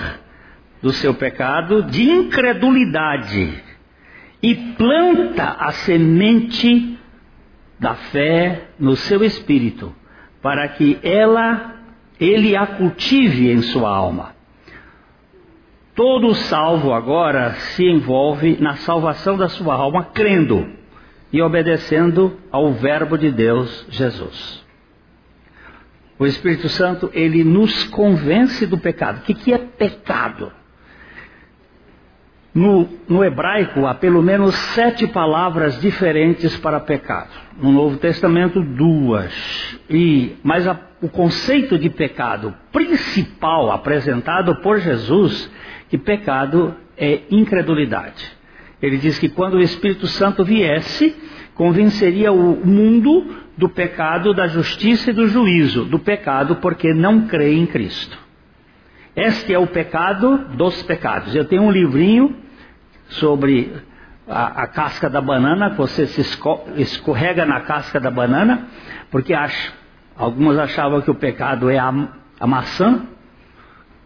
do 0.84 0.94
seu 0.94 1.16
pecado 1.16 1.82
de 1.82 2.04
incredulidade 2.04 3.56
e 4.44 4.54
planta 4.54 5.56
a 5.60 5.72
semente 5.72 6.96
da 7.80 7.96
fé 7.96 8.68
no 8.80 8.96
seu 8.96 9.24
espírito, 9.24 9.96
para 10.42 10.68
que 10.70 11.00
ela 11.04 11.76
ele 12.20 12.56
a 12.56 12.68
cultive 12.68 13.52
em 13.52 13.62
sua 13.64 13.90
alma. 13.90 14.36
Todo 15.96 16.34
salvo 16.36 16.94
agora 16.94 17.54
se 17.56 17.84
envolve 17.84 18.58
na 18.60 18.76
salvação 18.76 19.38
da 19.38 19.50
sua 19.50 19.74
alma 19.76 20.06
crendo 20.06 20.70
e 21.34 21.42
obedecendo 21.42 22.38
ao 22.52 22.74
Verbo 22.74 23.18
de 23.18 23.32
Deus, 23.32 23.86
Jesus. 23.90 24.64
O 26.20 26.26
Espírito 26.26 26.70
Santo, 26.70 27.10
ele 27.14 27.44
nos 27.44 27.84
convence 27.86 28.68
do 28.68 28.78
pecado. 28.78 29.20
O 29.20 29.22
que, 29.22 29.34
que 29.34 29.52
é 29.52 29.58
pecado? 29.58 30.52
No, 32.54 32.88
no, 33.08 33.24
hebraico 33.24 33.86
há 33.86 33.94
pelo 33.94 34.22
menos 34.22 34.54
sete 34.56 35.08
palavras 35.08 35.80
diferentes 35.80 36.58
para 36.58 36.82
pecado. 36.82 37.30
No 37.62 37.72
Novo 37.72 37.98
Testamento, 37.98 38.62
duas. 38.62 39.32
E, 39.90 40.36
mas 40.44 40.68
a, 40.68 40.78
o 41.02 41.08
conceito 41.08 41.78
de 41.78 41.90
pecado 41.90 42.54
principal 42.74 43.72
apresentado 43.72 44.56
por 44.58 44.80
Jesus, 44.80 45.50
que 45.90 45.98
pecado 45.98 46.76
é 46.98 47.22
incredulidade. 47.32 48.30
Ele 48.82 48.98
diz 48.98 49.18
que 49.18 49.30
quando 49.30 49.54
o 49.54 49.62
Espírito 49.62 50.08
Santo 50.08 50.44
viesse, 50.44 51.16
convenceria 51.56 52.34
o 52.34 52.66
mundo 52.66 53.34
do 53.58 53.70
pecado, 53.70 54.34
da 54.34 54.48
justiça 54.48 55.12
e 55.12 55.14
do 55.14 55.28
juízo. 55.28 55.86
Do 55.86 56.00
pecado 56.00 56.58
porque 56.58 56.94
não 56.94 57.28
crê 57.28 57.54
em 57.54 57.66
Cristo. 57.66 58.18
Este 59.16 59.54
é 59.54 59.60
o 59.60 59.68
pecado 59.68 60.38
dos 60.56 60.82
pecados. 60.84 61.36
Eu 61.36 61.46
tenho 61.46 61.64
um 61.64 61.72
livrinho 61.72 62.36
sobre 63.10 63.74
a, 64.28 64.64
a 64.64 64.68
casca 64.68 65.10
da 65.10 65.20
banana, 65.20 65.70
você 65.72 66.08
se 66.08 66.22
escorrega 66.78 67.46
na 67.46 67.60
casca 67.62 68.00
da 68.00 68.10
banana, 68.10 68.68
porque 69.10 69.34
acha, 69.34 69.74
alguns 70.16 70.58
achavam 70.58 71.02
que 71.02 71.12
o 71.12 71.16
pecado 71.16 71.70
é 71.70 71.78
a, 71.78 71.94
a 72.40 72.48
maçã, 72.48 73.02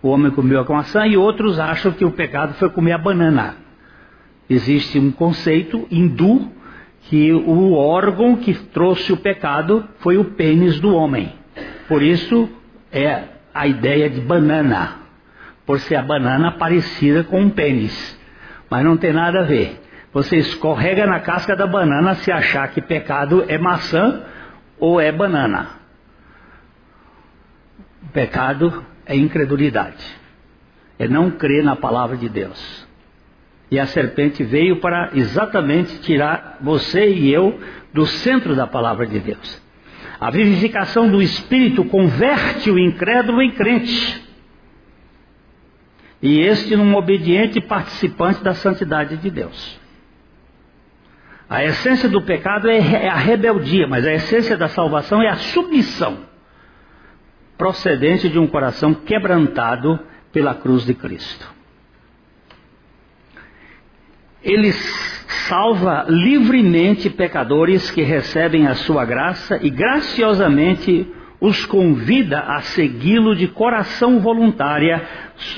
o 0.01 0.09
homem 0.09 0.31
comeu 0.31 0.61
a 0.61 0.73
maçã, 0.73 1.05
e 1.05 1.15
outros 1.15 1.59
acham 1.59 1.91
que 1.91 2.03
o 2.03 2.11
pecado 2.11 2.55
foi 2.55 2.69
comer 2.69 2.93
a 2.93 2.97
banana. 2.97 3.57
Existe 4.49 4.97
um 4.97 5.11
conceito 5.11 5.87
hindu 5.91 6.51
que 7.03 7.31
o 7.31 7.73
órgão 7.73 8.35
que 8.37 8.53
trouxe 8.53 9.13
o 9.13 9.17
pecado 9.17 9.87
foi 9.99 10.17
o 10.17 10.25
pênis 10.25 10.79
do 10.79 10.95
homem. 10.95 11.33
Por 11.87 12.01
isso 12.01 12.49
é 12.91 13.34
a 13.55 13.65
ideia 13.65 14.09
de 14.09 14.19
banana, 14.19 14.97
por 15.65 15.79
ser 15.79 15.95
a 15.95 16.01
banana 16.01 16.51
parecida 16.51 17.23
com 17.23 17.39
um 17.39 17.49
pênis. 17.49 18.19
Mas 18.69 18.83
não 18.83 18.97
tem 18.97 19.13
nada 19.13 19.39
a 19.39 19.43
ver. 19.43 19.81
Você 20.11 20.35
escorrega 20.35 21.07
na 21.07 21.21
casca 21.21 21.55
da 21.55 21.65
banana 21.65 22.15
se 22.15 22.31
achar 22.31 22.67
que 22.67 22.81
pecado 22.81 23.45
é 23.47 23.57
maçã 23.57 24.23
ou 24.77 24.99
é 24.99 25.09
banana. 25.09 25.69
O 28.03 28.07
pecado 28.09 28.85
é 29.05 29.15
incredulidade. 29.15 30.05
É 30.99 31.07
não 31.07 31.31
crer 31.31 31.63
na 31.63 31.77
palavra 31.77 32.17
de 32.17 32.27
Deus. 32.27 32.85
E 33.71 33.79
a 33.79 33.85
serpente 33.85 34.43
veio 34.43 34.81
para 34.81 35.11
exatamente 35.13 35.99
tirar 35.99 36.57
você 36.61 37.09
e 37.09 37.33
eu 37.33 37.57
do 37.93 38.05
centro 38.05 38.53
da 38.53 38.67
palavra 38.67 39.07
de 39.07 39.19
Deus. 39.19 39.64
A 40.19 40.31
vivificação 40.31 41.09
do 41.09 41.21
Espírito 41.21 41.85
converte 41.85 42.71
o 42.71 42.79
incrédulo 42.79 43.41
em 43.41 43.51
crente. 43.51 44.23
E 46.21 46.39
este 46.39 46.75
num 46.75 46.95
obediente 46.95 47.61
participante 47.61 48.43
da 48.43 48.53
santidade 48.53 49.17
de 49.17 49.29
Deus. 49.29 49.79
A 51.47 51.63
essência 51.63 52.09
do 52.09 52.21
pecado 52.21 52.69
é, 52.69 52.77
é 52.77 53.09
a 53.09 53.15
rebeldia, 53.15 53.87
mas 53.87 54.05
a 54.05 54.13
essência 54.13 54.57
da 54.57 54.67
salvação 54.67 55.21
é 55.21 55.29
a 55.29 55.35
submissão, 55.35 56.19
procedente 57.57 58.27
de 58.27 58.39
um 58.39 58.47
coração 58.47 58.93
quebrantado 58.93 59.99
pela 60.31 60.55
cruz 60.55 60.83
de 60.85 60.95
Cristo 60.95 61.55
ele 64.45 64.71
salva 65.27 66.05
livremente 66.07 67.09
pecadores 67.09 67.89
que 67.91 68.01
recebem 68.01 68.67
a 68.67 68.75
sua 68.75 69.05
graça 69.05 69.59
e 69.61 69.69
graciosamente 69.69 71.07
os 71.39 71.65
convida 71.65 72.39
a 72.39 72.61
segui-lo 72.61 73.35
de 73.35 73.47
coração 73.47 74.19
voluntária, 74.19 75.01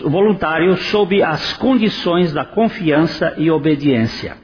voluntário 0.03 0.75
sob 0.77 1.21
as 1.21 1.53
condições 1.53 2.33
da 2.33 2.43
confiança 2.43 3.35
e 3.37 3.49
obediência. 3.49 4.37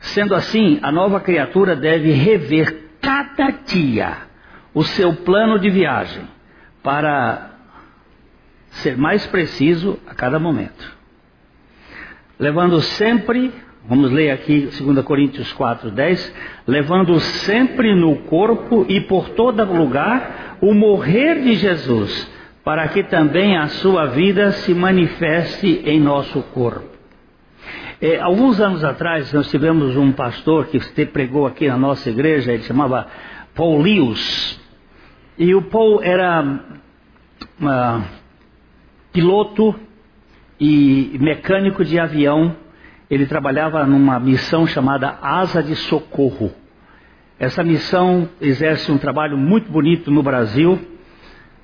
Sendo 0.00 0.34
assim, 0.34 0.78
a 0.82 0.90
nova 0.90 1.20
criatura 1.20 1.76
deve 1.76 2.10
rever 2.10 2.90
cada 3.00 3.50
dia 3.50 4.16
o 4.74 4.82
seu 4.82 5.14
plano 5.14 5.58
de 5.58 5.70
viagem 5.70 6.26
para 6.82 7.50
ser 8.70 8.96
mais 8.96 9.26
preciso 9.26 9.98
a 10.06 10.14
cada 10.14 10.38
momento. 10.38 11.01
Levando 12.42 12.80
sempre, 12.80 13.52
vamos 13.88 14.10
ler 14.10 14.32
aqui 14.32 14.68
2 14.76 15.04
Coríntios 15.04 15.52
4, 15.52 15.92
10, 15.92 16.34
levando 16.66 17.20
sempre 17.20 17.94
no 17.94 18.16
corpo 18.22 18.84
e 18.88 19.00
por 19.02 19.28
todo 19.28 19.62
lugar 19.72 20.58
o 20.60 20.74
morrer 20.74 21.40
de 21.40 21.54
Jesus, 21.54 22.28
para 22.64 22.88
que 22.88 23.04
também 23.04 23.56
a 23.56 23.68
sua 23.68 24.06
vida 24.06 24.50
se 24.50 24.74
manifeste 24.74 25.82
em 25.86 26.00
nosso 26.00 26.42
corpo. 26.52 26.90
É, 28.00 28.18
alguns 28.18 28.60
anos 28.60 28.82
atrás, 28.82 29.32
nós 29.32 29.48
tivemos 29.48 29.96
um 29.96 30.10
pastor 30.10 30.66
que 30.66 31.06
pregou 31.06 31.46
aqui 31.46 31.68
na 31.68 31.78
nossa 31.78 32.10
igreja, 32.10 32.52
ele 32.52 32.64
chamava 32.64 33.06
Paul 33.54 33.80
Lewis. 33.80 34.60
E 35.38 35.54
o 35.54 35.62
Paul 35.62 36.02
era 36.02 36.42
uh, 37.60 38.02
piloto 39.12 39.76
e 40.64 41.18
mecânico 41.18 41.84
de 41.84 41.98
avião. 41.98 42.54
Ele 43.10 43.26
trabalhava 43.26 43.84
numa 43.84 44.20
missão 44.20 44.64
chamada 44.64 45.18
Asa 45.20 45.60
de 45.60 45.74
Socorro. 45.74 46.52
Essa 47.36 47.64
missão 47.64 48.28
exerce 48.40 48.92
um 48.92 48.96
trabalho 48.96 49.36
muito 49.36 49.72
bonito 49.72 50.08
no 50.08 50.22
Brasil, 50.22 50.78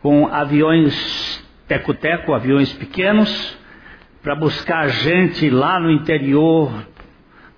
com 0.02 0.26
aviões 0.26 1.47
teco-teco, 1.69 2.35
aviões 2.35 2.73
pequenos, 2.73 3.57
para 4.21 4.35
buscar 4.35 4.88
gente 4.88 5.49
lá 5.49 5.78
no 5.78 5.93
interior 5.93 6.73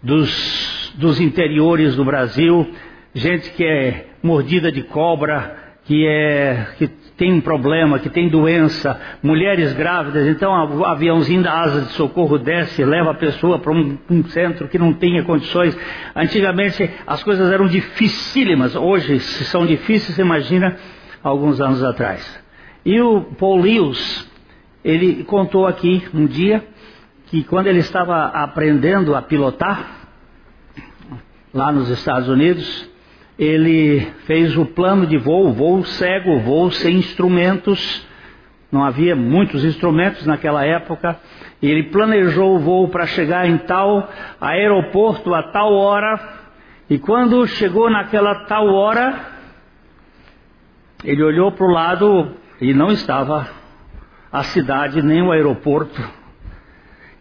dos, 0.03 0.93
dos 0.97 1.19
interiores 1.19 1.97
do 1.97 2.05
Brasil, 2.05 2.71
gente 3.15 3.51
que 3.53 3.65
é 3.65 4.09
mordida 4.23 4.71
de 4.71 4.83
cobra, 4.83 5.57
que 5.85 6.07
é 6.07 6.75
que 6.77 6.87
tem 7.21 7.35
um 7.35 7.41
problema, 7.43 7.99
que 7.99 8.09
tem 8.09 8.31
doença, 8.31 8.99
mulheres 9.23 9.75
grávidas, 9.75 10.27
então 10.27 10.51
o 10.79 10.87
aviãozinho 10.87 11.43
da 11.43 11.53
asa 11.53 11.83
de 11.83 11.93
socorro 11.93 12.39
desce, 12.39 12.83
leva 12.83 13.11
a 13.11 13.15
pessoa 13.15 13.59
para 13.59 13.71
um, 13.71 13.99
um, 14.09 14.25
centro 14.25 14.67
que 14.69 14.79
não 14.79 14.95
tinha 14.95 15.23
condições. 15.23 15.77
Antigamente 16.17 16.91
as 17.07 17.23
coisas 17.23 17.53
eram 17.53 17.67
dificílimas, 17.67 18.75
hoje 18.75 19.21
se 19.21 19.45
são 19.45 19.67
difíceis, 19.67 20.19
imagina 20.19 20.79
alguns 21.23 21.61
anos 21.61 21.85
atrás. 21.85 22.43
E 22.87 22.99
o 23.03 23.21
Paul 23.21 23.61
Lewis, 23.61 24.27
ele 24.83 25.23
contou 25.25 25.67
aqui 25.67 26.03
um 26.15 26.25
dia 26.25 26.65
que 27.27 27.45
quando 27.45 27.67
ele 27.67 27.81
estava 27.81 28.29
aprendendo 28.29 29.15
a 29.15 29.21
pilotar, 29.21 30.09
lá 31.53 31.71
nos 31.71 31.91
Estados 31.91 32.31
Unidos, 32.31 32.90
ele 33.41 34.01
fez 34.27 34.55
o 34.59 34.67
plano 34.67 35.07
de 35.07 35.17
voo, 35.17 35.51
voo 35.51 35.83
cego, 35.83 36.41
voo 36.41 36.71
sem 36.71 36.97
instrumentos, 36.97 38.07
não 38.71 38.85
havia 38.85 39.17
muitos 39.17 39.65
instrumentos 39.65 40.27
naquela 40.27 40.63
época, 40.63 41.19
e 41.63 41.67
ele 41.67 41.85
planejou 41.85 42.57
o 42.57 42.59
voo 42.59 42.89
para 42.89 43.07
chegar 43.07 43.49
em 43.49 43.57
tal 43.57 44.11
aeroporto 44.39 45.35
a 45.35 45.45
tal 45.45 45.73
hora, 45.73 46.21
e 46.91 46.99
quando 46.99 47.47
chegou 47.47 47.89
naquela 47.89 48.45
tal 48.45 48.67
hora, 48.67 49.19
ele 51.03 51.23
olhou 51.23 51.51
para 51.51 51.67
o 51.67 51.73
lado 51.73 52.33
e 52.61 52.75
não 52.75 52.91
estava 52.93 53.49
a 54.31 54.43
cidade 54.43 55.01
nem 55.01 55.23
o 55.23 55.33
aeroporto. 55.33 55.99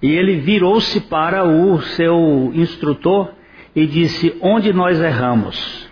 E 0.01 0.11
ele 0.11 0.35
virou-se 0.35 0.99
para 0.99 1.45
o 1.45 1.81
seu 1.81 2.51
instrutor 2.53 3.31
e 3.73 3.85
disse: 3.85 4.35
Onde 4.41 4.73
nós 4.73 4.99
erramos? 4.99 5.88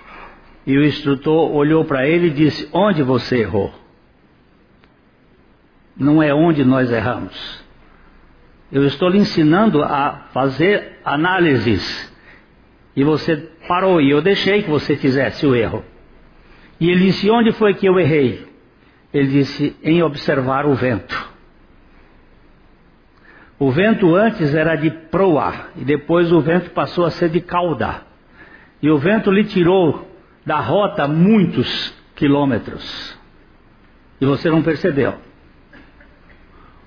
E 0.68 0.78
o 0.78 0.84
instrutor 0.84 1.56
olhou 1.56 1.86
para 1.86 2.06
ele 2.06 2.28
e 2.28 2.32
disse: 2.32 2.68
Onde 2.74 3.02
você 3.02 3.38
errou? 3.38 3.74
Não 5.96 6.22
é 6.22 6.34
onde 6.34 6.66
nós 6.66 6.92
erramos. 6.92 7.66
Eu 8.70 8.86
estou 8.86 9.08
lhe 9.08 9.18
ensinando 9.18 9.82
a 9.82 10.28
fazer 10.34 11.00
análises. 11.06 12.14
E 12.94 13.02
você 13.02 13.38
parou 13.66 14.02
e 14.02 14.12
eu 14.12 14.22
deixei 14.22 14.62
que 14.62 14.70
você 14.70 14.98
fizesse 14.98 15.48
o 15.48 15.56
erro. 15.56 15.86
E 16.82 16.92
ele 16.92 17.06
disse: 17.06 17.32
Onde 17.32 17.54
foi 17.54 17.74
que 17.74 17.86
eu 17.86 17.98
errei? 17.98 18.46
Ele 19.14 19.30
disse: 19.30 19.74
em 19.82 20.04
observar 20.04 20.66
o 20.66 20.76
vento. 20.76 21.30
O 23.58 23.72
vento 23.72 24.14
antes 24.14 24.54
era 24.54 24.76
de 24.76 24.92
proa, 24.92 25.70
e 25.78 25.86
depois 25.86 26.30
o 26.30 26.42
vento 26.42 26.72
passou 26.72 27.06
a 27.06 27.10
ser 27.10 27.30
de 27.30 27.40
cauda. 27.40 28.02
E 28.82 28.90
o 28.90 28.98
vento 28.98 29.32
lhe 29.32 29.46
tirou 29.46 30.17
da 30.48 30.62
rota 30.62 31.10
muitos 31.10 31.94
quilômetros. 32.16 33.20
E 34.22 34.26
você 34.26 34.50
não 34.50 34.64
percebeu. 34.64 35.16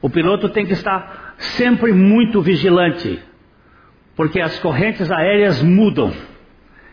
O 0.01 0.09
piloto 0.09 0.49
tem 0.49 0.65
que 0.65 0.73
estar 0.73 1.35
sempre 1.37 1.93
muito 1.93 2.41
vigilante, 2.41 3.21
porque 4.17 4.41
as 4.41 4.59
correntes 4.61 5.11
aéreas 5.11 5.63
mudam. 5.63 6.11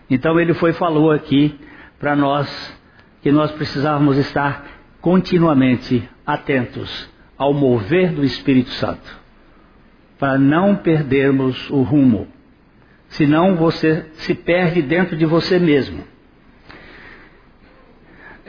Então 0.09 0.37
ele 0.37 0.53
foi 0.53 0.73
falou 0.73 1.09
aqui 1.09 1.57
para 1.97 2.17
nós 2.17 2.77
que 3.21 3.31
nós 3.31 3.49
precisávamos 3.53 4.17
estar 4.17 4.67
continuamente 4.99 6.07
atentos 6.25 7.09
ao 7.37 7.53
mover 7.53 8.11
do 8.11 8.25
Espírito 8.25 8.71
Santo, 8.71 9.19
para 10.19 10.37
não 10.37 10.75
perdermos 10.75 11.69
o 11.69 11.81
rumo. 11.81 12.27
Senão 13.07 13.55
você 13.55 14.05
se 14.15 14.35
perde 14.35 14.81
dentro 14.81 15.15
de 15.15 15.25
você 15.25 15.57
mesmo. 15.57 16.16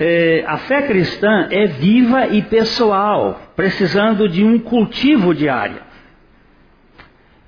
É, 0.00 0.44
a 0.46 0.58
fé 0.58 0.82
cristã 0.82 1.48
é 1.50 1.66
viva 1.66 2.28
e 2.28 2.42
pessoal, 2.42 3.52
precisando 3.56 4.28
de 4.28 4.44
um 4.44 4.58
cultivo 4.58 5.34
diário. 5.34 5.82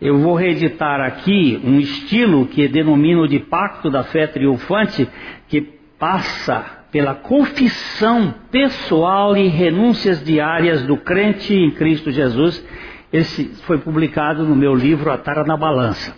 Eu 0.00 0.18
vou 0.18 0.34
reeditar 0.34 1.00
aqui 1.00 1.60
um 1.62 1.78
estilo 1.78 2.46
que 2.46 2.66
denomino 2.66 3.28
de 3.28 3.38
pacto 3.38 3.88
da 3.88 4.02
fé 4.02 4.26
triunfante, 4.26 5.08
que 5.46 5.60
passa 5.96 6.80
pela 6.90 7.14
confissão 7.14 8.34
pessoal 8.50 9.36
e 9.36 9.46
renúncias 9.46 10.24
diárias 10.24 10.82
do 10.82 10.96
crente 10.96 11.54
em 11.54 11.70
Cristo 11.70 12.10
Jesus. 12.10 12.64
Esse 13.12 13.44
foi 13.66 13.78
publicado 13.78 14.42
no 14.44 14.56
meu 14.56 14.74
livro 14.74 15.12
A 15.12 15.18
Tara 15.18 15.44
na 15.44 15.56
Balança. 15.56 16.16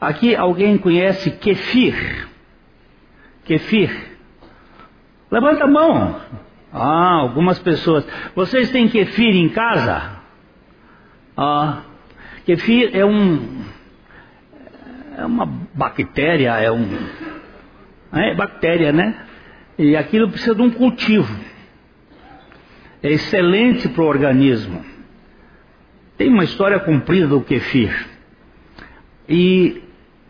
Aqui 0.00 0.34
alguém 0.34 0.78
conhece 0.78 1.30
kefir? 1.32 2.28
Kefir. 3.44 4.09
Levanta 5.30 5.64
a 5.64 5.68
mão. 5.68 6.20
Ah, 6.72 7.20
algumas 7.20 7.58
pessoas. 7.58 8.06
Vocês 8.34 8.70
têm 8.70 8.88
kefir 8.88 9.34
em 9.36 9.48
casa? 9.48 10.18
Ah, 11.36 11.82
kefir 12.44 12.90
é 12.94 13.04
um 13.04 13.60
é 15.16 15.24
uma 15.24 15.46
bactéria, 15.74 16.52
é 16.60 16.70
um 16.70 16.86
é 18.12 18.34
bactéria, 18.34 18.92
né? 18.92 19.26
E 19.78 19.96
aquilo 19.96 20.28
precisa 20.30 20.54
de 20.54 20.62
um 20.62 20.70
cultivo. 20.70 21.32
É 23.02 23.10
excelente 23.10 23.88
para 23.88 24.02
o 24.02 24.06
organismo. 24.06 24.84
Tem 26.18 26.28
uma 26.28 26.44
história 26.44 26.78
comprida 26.80 27.28
do 27.28 27.40
kefir. 27.40 28.06
E, 29.28 29.82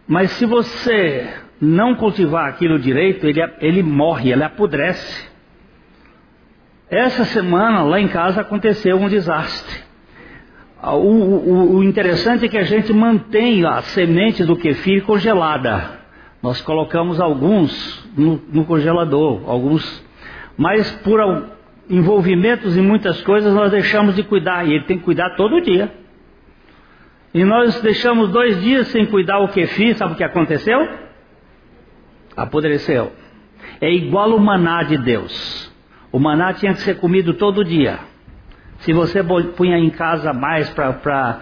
mas 0.07 0.31
se 0.33 0.47
você 0.47 1.35
não 1.61 1.95
cultivar 1.95 2.49
aquilo 2.49 2.79
direito, 2.79 3.27
ele, 3.27 3.41
ele 3.61 3.83
morre, 3.83 4.33
ele 4.33 4.43
apodrece. 4.43 5.29
Essa 6.89 7.25
semana 7.27 7.83
lá 7.83 8.01
em 8.01 8.09
casa 8.09 8.41
aconteceu 8.41 8.97
um 8.97 9.09
desastre. 9.09 9.81
O, 10.83 10.97
o, 10.97 11.77
o 11.77 11.85
interessante 11.85 12.47
é 12.47 12.49
que 12.49 12.57
a 12.57 12.63
gente 12.63 12.93
mantém 12.93 13.65
a 13.67 13.83
semente 13.83 14.45
do 14.45 14.57
kefir 14.57 15.05
congelada. 15.05 16.01
Nós 16.43 16.61
colocamos 16.63 17.21
alguns 17.21 18.09
no, 18.17 18.43
no 18.51 18.65
congelador, 18.65 19.43
alguns, 19.47 20.03
mas 20.57 20.91
por 21.03 21.21
envolvimentos 21.89 22.77
em 22.77 22.81
muitas 22.81 23.21
coisas 23.23 23.53
nós 23.53 23.71
deixamos 23.71 24.17
de 24.17 24.23
cuidar 24.23 24.67
e 24.67 24.75
ele 24.75 24.85
tem 24.85 24.99
que 24.99 25.05
cuidar 25.05 25.37
todo 25.37 25.61
dia. 25.61 25.93
E 27.35 27.45
nós 27.45 27.81
deixamos 27.83 28.31
dois 28.31 28.61
dias 28.63 28.89
sem 28.89 29.05
cuidar 29.07 29.39
o 29.41 29.49
que 29.49 29.67
fiz, 29.67 29.99
sabe 29.99 30.15
o 30.15 30.17
que 30.17 30.25
aconteceu? 30.25 31.10
Apodreceu. 32.37 33.13
É 33.81 33.93
igual 33.93 34.35
o 34.35 34.41
maná 34.41 34.83
de 34.83 34.99
Deus. 34.99 35.71
O 36.13 36.19
maná 36.19 36.53
tinha 36.53 36.75
que 36.75 36.83
ser 36.83 36.97
comido 36.97 37.35
todo 37.35 37.65
dia. 37.65 37.99
Se 38.81 38.93
você 38.93 39.23
punha 39.57 39.79
em 39.79 39.91
casa 39.91 40.33
mais 40.33 40.69
para 40.71 41.41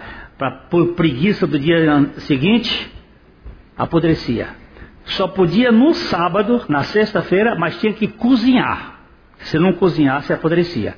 por 0.69 0.93
preguiça 0.93 1.45
do 1.47 1.59
dia 1.59 2.09
seguinte, 2.19 2.91
apodrecia. 3.77 4.49
só 5.05 5.27
podia 5.27 5.71
no 5.71 5.93
sábado, 5.93 6.63
na 6.69 6.83
sexta-feira, 6.83 7.55
mas 7.55 7.79
tinha 7.79 7.93
que 7.93 8.07
cozinhar. 8.07 8.99
Se 9.39 9.57
não 9.57 9.73
cozinhasse, 9.73 10.31
apodrecia. 10.31 10.97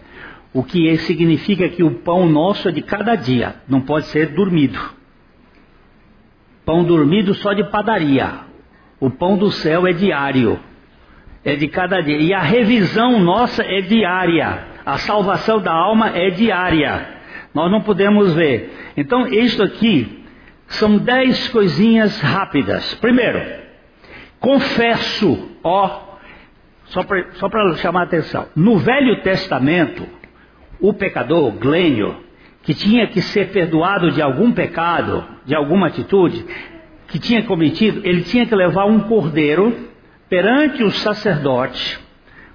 O 0.53 0.63
que 0.63 0.97
significa 0.97 1.69
que 1.69 1.83
o 1.83 1.91
pão 1.99 2.27
nosso 2.27 2.67
é 2.67 2.71
de 2.71 2.81
cada 2.81 3.15
dia, 3.15 3.55
não 3.67 3.81
pode 3.81 4.07
ser 4.07 4.27
dormido. 4.33 4.79
Pão 6.65 6.83
dormido 6.83 7.33
só 7.33 7.53
de 7.53 7.63
padaria. 7.63 8.50
O 9.01 9.09
pão 9.09 9.35
do 9.35 9.51
céu 9.51 9.87
é 9.87 9.93
diário. 9.93 10.59
É 11.43 11.55
de 11.55 11.67
cada 11.67 11.99
dia. 12.01 12.19
E 12.19 12.31
a 12.35 12.39
revisão 12.39 13.19
nossa 13.19 13.63
é 13.63 13.81
diária. 13.81 14.59
A 14.85 14.99
salvação 14.99 15.59
da 15.59 15.73
alma 15.73 16.15
é 16.15 16.29
diária. 16.29 17.07
Nós 17.51 17.71
não 17.71 17.81
podemos 17.81 18.33
ver. 18.35 18.93
Então, 18.95 19.25
isto 19.25 19.63
aqui 19.63 20.23
são 20.67 20.99
dez 20.99 21.47
coisinhas 21.47 22.21
rápidas. 22.21 22.93
Primeiro, 22.95 23.41
confesso, 24.39 25.49
ó, 25.63 26.17
só 26.85 27.49
para 27.49 27.75
chamar 27.77 28.01
a 28.01 28.03
atenção. 28.03 28.49
No 28.55 28.77
Velho 28.77 29.23
Testamento, 29.23 30.07
o 30.79 30.93
pecador, 30.93 31.51
Glênio, 31.53 32.17
que 32.61 32.75
tinha 32.75 33.07
que 33.07 33.21
ser 33.21 33.49
perdoado 33.49 34.11
de 34.11 34.21
algum 34.21 34.51
pecado, 34.51 35.25
de 35.43 35.55
alguma 35.55 35.87
atitude 35.87 36.45
que 37.11 37.19
tinha 37.19 37.43
cometido, 37.43 38.01
ele 38.05 38.21
tinha 38.21 38.45
que 38.45 38.55
levar 38.55 38.85
um 38.85 39.01
cordeiro 39.01 39.89
perante 40.29 40.81
o 40.81 40.89
sacerdote. 40.89 41.99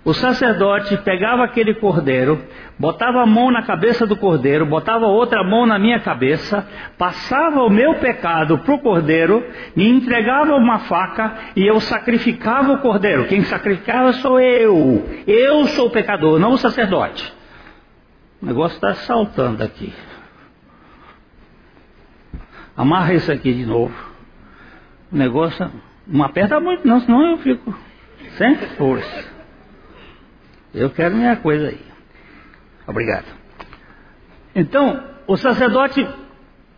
O 0.02 0.14
sacerdote 0.14 0.96
pegava 0.98 1.44
aquele 1.44 1.74
cordeiro, 1.74 2.40
botava 2.78 3.22
a 3.22 3.26
mão 3.26 3.50
na 3.50 3.62
cabeça 3.62 4.06
do 4.06 4.16
cordeiro, 4.16 4.64
botava 4.64 5.04
outra 5.06 5.42
mão 5.42 5.66
na 5.66 5.78
minha 5.78 5.98
cabeça, 6.00 6.66
passava 6.96 7.62
o 7.64 7.68
meu 7.68 7.96
pecado 7.96 8.56
para 8.58 8.74
o 8.74 8.78
cordeiro, 8.78 9.44
me 9.74 9.88
entregava 9.88 10.54
uma 10.54 10.78
faca 10.78 11.34
e 11.56 11.66
eu 11.66 11.80
sacrificava 11.80 12.72
o 12.72 12.78
cordeiro. 12.78 13.26
Quem 13.26 13.42
sacrificava 13.42 14.12
sou 14.14 14.40
eu. 14.40 15.04
Eu 15.26 15.66
sou 15.66 15.88
o 15.88 15.90
pecador, 15.90 16.38
não 16.38 16.52
o 16.52 16.58
sacerdote. 16.58 17.34
O 18.40 18.46
negócio 18.46 18.76
está 18.76 18.94
saltando 18.94 19.62
aqui. 19.62 19.92
Amarra 22.76 23.12
isso 23.12 23.32
aqui 23.32 23.52
de 23.52 23.66
novo. 23.66 24.15
Negócio 25.16 25.70
não 26.06 26.24
aperta 26.24 26.60
muito 26.60 26.86
não, 26.86 27.00
senão 27.00 27.30
eu 27.30 27.38
fico 27.38 27.74
sem 28.36 28.54
força. 28.76 29.24
Eu 30.74 30.90
quero 30.90 31.16
minha 31.16 31.36
coisa 31.36 31.68
aí. 31.68 31.80
Obrigado. 32.86 33.24
Então, 34.54 35.02
o 35.26 35.36
sacerdote 35.36 36.06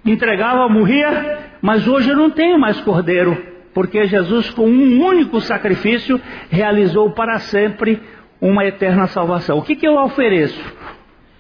entregava, 0.05 0.69
morria, 0.69 1.39
mas 1.61 1.87
hoje 1.87 2.11
eu 2.11 2.17
não 2.17 2.31
tenho 2.31 2.59
mais 2.59 2.81
cordeiro, 2.81 3.37
porque 3.75 4.05
Jesus, 4.07 4.51
com 4.51 4.69
um 4.69 5.05
único 5.05 5.41
sacrifício, 5.41 6.21
realizou 6.49 7.11
para 7.11 7.39
sempre 7.41 8.01
uma 8.41 8.65
eterna 8.65 9.07
salvação. 9.09 9.59
O 9.59 9.63
que, 9.63 9.77
que 9.77 9.87
eu 9.87 9.97
ofereço? 9.97 10.61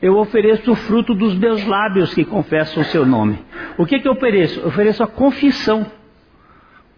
Eu 0.00 0.16
ofereço 0.16 0.70
o 0.70 0.76
fruto 0.76 1.14
dos 1.14 1.34
meus 1.37 1.64
lábios 1.64 2.14
que 2.14 2.24
confessam 2.24 2.82
o 2.82 2.87
seu 2.87 3.04
nome. 3.04 3.38
O 3.76 3.87
que, 3.87 3.98
que 3.98 4.06
eu 4.06 4.12
ofereço? 4.12 4.61
Eu 4.61 4.68
ofereço 4.68 5.02
a 5.02 5.06
confissão. 5.06 5.87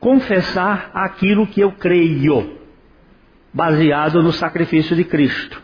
Confessar 0.01 0.91
aquilo 0.95 1.47
que 1.47 1.61
eu 1.61 1.73
creio, 1.73 2.59
baseado 3.53 4.23
no 4.23 4.33
sacrifício 4.33 4.97
de 4.97 5.05
Cristo. 5.05 5.63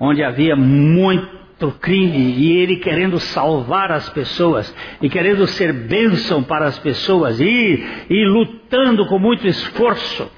onde 0.00 0.22
havia 0.22 0.54
muito 0.54 1.36
crime 1.72 2.34
e 2.36 2.52
ele 2.52 2.76
querendo 2.76 3.18
salvar 3.18 3.90
as 3.90 4.08
pessoas 4.10 4.72
e 5.02 5.08
querendo 5.08 5.46
ser 5.46 5.72
bênção 5.72 6.42
para 6.42 6.66
as 6.66 6.78
pessoas 6.78 7.40
e, 7.40 7.84
e 8.08 8.24
lutando 8.26 9.06
com 9.06 9.18
muito 9.18 9.46
esforço. 9.46 10.30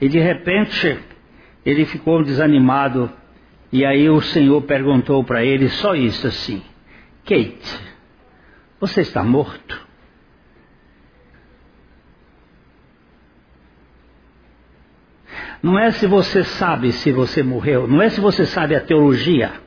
E 0.00 0.08
de 0.08 0.18
repente 0.18 0.98
ele 1.64 1.84
ficou 1.84 2.22
desanimado 2.24 3.10
e 3.70 3.84
aí 3.84 4.08
o 4.08 4.20
Senhor 4.20 4.62
perguntou 4.62 5.22
para 5.24 5.44
ele 5.44 5.68
só 5.68 5.94
isso 5.94 6.26
assim: 6.26 6.62
Kate, 7.24 7.80
você 8.80 9.02
está 9.02 9.22
morto? 9.22 9.86
Não 15.62 15.78
é 15.78 15.90
se 15.90 16.06
você 16.06 16.44
sabe 16.44 16.92
se 16.92 17.10
você 17.10 17.42
morreu, 17.42 17.88
não 17.88 18.00
é 18.00 18.08
se 18.08 18.20
você 18.20 18.46
sabe 18.46 18.74
a 18.74 18.80
teologia. 18.80 19.65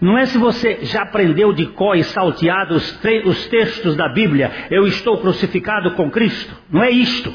Não 0.00 0.18
é 0.18 0.26
se 0.26 0.38
você 0.38 0.80
já 0.82 1.02
aprendeu 1.02 1.52
de 1.52 1.66
có 1.66 1.94
e 1.94 2.02
salteado 2.04 2.74
os, 2.74 3.00
os 3.24 3.46
textos 3.46 3.96
da 3.96 4.08
Bíblia, 4.08 4.66
eu 4.70 4.86
estou 4.86 5.18
crucificado 5.18 5.92
com 5.92 6.10
Cristo. 6.10 6.54
Não 6.70 6.82
é 6.82 6.90
isto. 6.90 7.34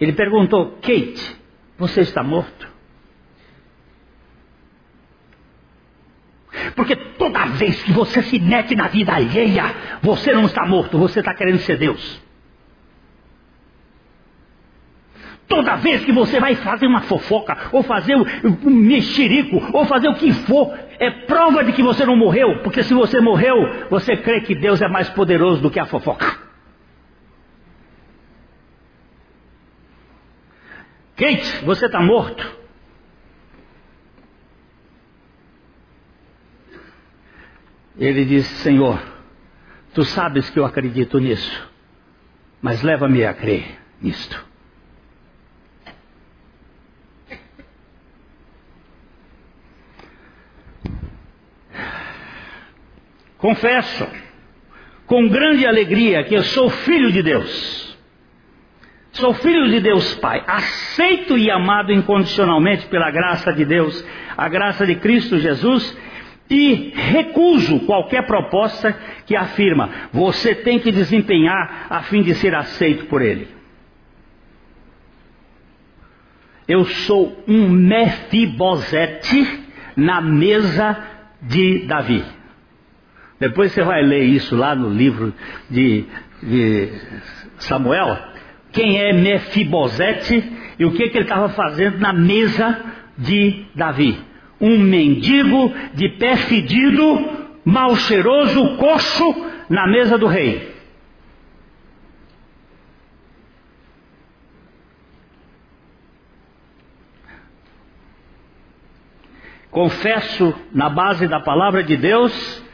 Ele 0.00 0.12
perguntou, 0.12 0.78
Kate, 0.80 1.36
você 1.78 2.00
está 2.02 2.22
morto? 2.22 2.72
Porque 6.76 6.94
toda 6.94 7.46
vez 7.46 7.82
que 7.82 7.92
você 7.92 8.22
se 8.22 8.38
mete 8.38 8.74
na 8.76 8.88
vida 8.88 9.12
alheia, 9.12 9.74
você 10.02 10.32
não 10.32 10.44
está 10.44 10.64
morto, 10.66 10.98
você 10.98 11.20
está 11.20 11.34
querendo 11.34 11.58
ser 11.58 11.76
Deus. 11.78 12.23
Toda 15.46 15.76
vez 15.76 16.04
que 16.04 16.12
você 16.12 16.40
vai 16.40 16.54
fazer 16.54 16.86
uma 16.86 17.02
fofoca, 17.02 17.56
ou 17.70 17.82
fazer 17.82 18.16
um 18.16 18.70
mexerico, 18.70 19.62
ou 19.72 19.84
fazer 19.84 20.08
o 20.08 20.14
que 20.14 20.32
for, 20.32 20.74
é 20.98 21.10
prova 21.10 21.62
de 21.62 21.72
que 21.72 21.82
você 21.82 22.04
não 22.06 22.16
morreu, 22.16 22.62
porque 22.62 22.82
se 22.82 22.94
você 22.94 23.20
morreu, 23.20 23.88
você 23.90 24.16
crê 24.16 24.40
que 24.40 24.54
Deus 24.54 24.80
é 24.80 24.88
mais 24.88 25.08
poderoso 25.10 25.60
do 25.60 25.70
que 25.70 25.78
a 25.78 25.86
fofoca. 25.86 26.44
Kate, 31.16 31.64
você 31.64 31.86
está 31.86 32.00
morto. 32.00 32.64
Ele 37.96 38.24
disse: 38.24 38.52
Senhor, 38.56 39.00
tu 39.92 40.04
sabes 40.04 40.50
que 40.50 40.58
eu 40.58 40.64
acredito 40.64 41.18
nisso, 41.18 41.70
mas 42.60 42.82
leva-me 42.82 43.24
a 43.24 43.32
crer 43.32 43.78
nisto. 44.00 44.53
Confesso 53.44 54.08
com 55.04 55.28
grande 55.28 55.66
alegria 55.66 56.24
que 56.24 56.34
eu 56.34 56.42
sou 56.44 56.70
filho 56.70 57.12
de 57.12 57.22
Deus. 57.22 57.94
Sou 59.12 59.34
filho 59.34 59.68
de 59.68 59.80
Deus 59.80 60.14
Pai, 60.14 60.42
aceito 60.46 61.36
e 61.36 61.50
amado 61.50 61.92
incondicionalmente 61.92 62.86
pela 62.86 63.10
graça 63.10 63.52
de 63.52 63.66
Deus, 63.66 64.02
a 64.34 64.48
graça 64.48 64.86
de 64.86 64.94
Cristo 64.94 65.36
Jesus, 65.36 65.94
e 66.48 66.90
recuso 66.94 67.80
qualquer 67.80 68.26
proposta 68.26 68.98
que 69.26 69.36
afirma 69.36 69.90
você 70.10 70.54
tem 70.54 70.78
que 70.78 70.90
desempenhar 70.90 71.88
a 71.90 72.00
fim 72.04 72.22
de 72.22 72.34
ser 72.36 72.54
aceito 72.54 73.04
por 73.08 73.20
Ele. 73.20 73.46
eu 76.66 76.86
sou 76.86 77.44
um 77.46 77.68
Mefibosete 77.68 79.64
na 79.94 80.22
mesa 80.22 80.96
de 81.42 81.80
Davi. 81.80 82.33
Depois 83.38 83.72
você 83.72 83.82
vai 83.82 84.02
ler 84.02 84.24
isso 84.24 84.56
lá 84.56 84.74
no 84.74 84.88
livro 84.88 85.34
de, 85.68 86.04
de 86.42 86.92
Samuel. 87.58 88.16
Quem 88.72 89.00
é 89.00 89.12
Mefibosete 89.12 90.52
e 90.78 90.84
o 90.84 90.92
que, 90.92 91.08
que 91.08 91.18
ele 91.18 91.24
estava 91.24 91.48
fazendo 91.50 91.98
na 91.98 92.12
mesa 92.12 92.80
de 93.18 93.66
Davi? 93.74 94.18
Um 94.60 94.78
mendigo 94.78 95.72
de 95.94 96.08
pé 96.10 96.36
fedido, 96.36 97.48
mal 97.64 97.94
cheiroso, 97.96 98.76
coxo, 98.76 99.52
na 99.68 99.86
mesa 99.86 100.16
do 100.16 100.26
rei. 100.26 100.74
Confesso 109.70 110.54
na 110.72 110.88
base 110.88 111.26
da 111.26 111.40
palavra 111.40 111.82
de 111.82 111.96
Deus 111.96 112.64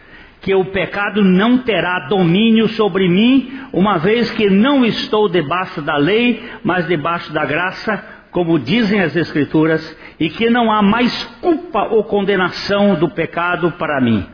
que 0.40 0.54
o 0.54 0.64
pecado 0.66 1.22
não 1.22 1.58
terá 1.58 2.06
domínio 2.08 2.68
sobre 2.68 3.08
mim, 3.08 3.60
uma 3.72 3.98
vez 3.98 4.30
que 4.30 4.48
não 4.48 4.84
estou 4.84 5.28
debaixo 5.28 5.82
da 5.82 5.96
lei, 5.96 6.42
mas 6.64 6.86
debaixo 6.86 7.32
da 7.32 7.44
graça, 7.44 8.02
como 8.30 8.58
dizem 8.58 9.00
as 9.00 9.14
Escrituras, 9.14 9.96
e 10.18 10.30
que 10.30 10.48
não 10.48 10.72
há 10.72 10.80
mais 10.80 11.24
culpa 11.40 11.82
ou 11.90 12.04
condenação 12.04 12.94
do 12.94 13.10
pecado 13.10 13.72
para 13.72 14.00
mim, 14.00 14.26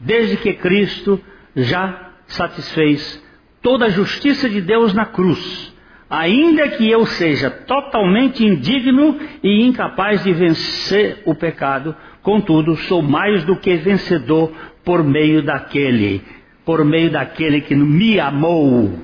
desde 0.00 0.36
que 0.36 0.52
Cristo 0.54 1.20
já 1.54 2.10
satisfez 2.26 3.22
toda 3.62 3.86
a 3.86 3.90
justiça 3.90 4.48
de 4.48 4.60
Deus 4.60 4.92
na 4.92 5.06
cruz, 5.06 5.72
ainda 6.10 6.68
que 6.70 6.90
eu 6.90 7.06
seja 7.06 7.50
totalmente 7.50 8.44
indigno 8.44 9.18
e 9.42 9.62
incapaz 9.64 10.24
de 10.24 10.32
vencer 10.32 11.22
o 11.24 11.34
pecado, 11.34 11.94
Contudo, 12.22 12.76
sou 12.76 13.02
mais 13.02 13.42
do 13.44 13.56
que 13.56 13.76
vencedor 13.76 14.52
por 14.84 15.02
meio 15.04 15.42
daquele, 15.42 16.22
por 16.64 16.84
meio 16.84 17.10
daquele 17.10 17.60
que 17.60 17.74
me 17.74 18.18
amou. 18.18 18.98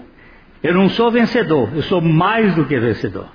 Eu 0.62 0.74
não 0.74 0.88
sou 0.88 1.10
vencedor, 1.10 1.70
eu 1.74 1.82
sou 1.82 2.00
mais 2.00 2.54
do 2.54 2.64
que 2.64 2.78
vencedor. 2.78 3.28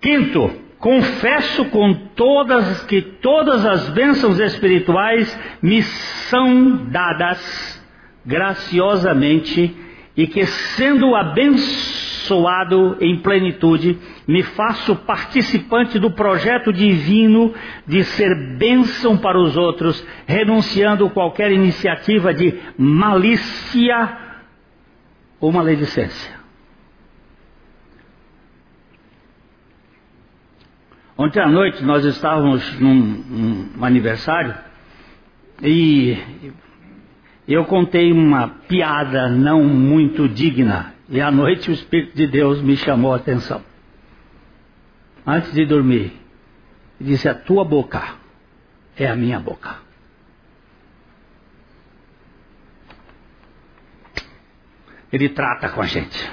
Quinto, 0.00 0.50
confesso 0.78 1.66
com 1.66 1.94
todas 2.16 2.84
que 2.86 3.00
todas 3.00 3.64
as 3.64 3.88
bênçãos 3.90 4.40
espirituais 4.40 5.38
me 5.62 5.82
são 5.82 6.86
dadas 6.86 7.80
graciosamente 8.26 9.76
e 10.16 10.26
que 10.26 10.44
sendo 10.44 11.14
abençoado 11.14 11.91
abençoado 12.32 12.96
em 13.00 13.18
plenitude, 13.20 13.98
me 14.26 14.42
faço 14.42 14.96
participante 14.96 15.98
do 15.98 16.10
projeto 16.10 16.72
divino 16.72 17.54
de 17.86 18.02
ser 18.04 18.56
bênção 18.56 19.18
para 19.18 19.38
os 19.38 19.56
outros, 19.56 20.04
renunciando 20.26 21.10
qualquer 21.10 21.52
iniciativa 21.52 22.32
de 22.32 22.58
malícia 22.78 24.16
ou 25.38 25.52
maledicência. 25.52 26.40
Ontem 31.16 31.40
à 31.40 31.48
noite 31.48 31.84
nós 31.84 32.04
estávamos 32.04 32.80
num, 32.80 33.68
num 33.76 33.84
aniversário 33.84 34.54
e 35.62 36.16
eu 37.46 37.64
contei 37.66 38.10
uma 38.10 38.48
piada 38.66 39.28
não 39.28 39.62
muito 39.62 40.28
digna 40.28 40.94
e 41.12 41.20
à 41.20 41.30
noite 41.30 41.70
o 41.70 41.74
Espírito 41.74 42.16
de 42.16 42.26
Deus 42.26 42.62
me 42.62 42.74
chamou 42.74 43.12
a 43.12 43.16
atenção. 43.16 43.62
Antes 45.26 45.52
de 45.52 45.66
dormir, 45.66 46.18
disse: 46.98 47.28
A 47.28 47.34
tua 47.34 47.66
boca 47.66 48.16
é 48.96 49.06
a 49.06 49.14
minha 49.14 49.38
boca. 49.38 49.76
Ele 55.12 55.28
trata 55.28 55.68
com 55.68 55.82
a 55.82 55.86
gente. 55.86 56.32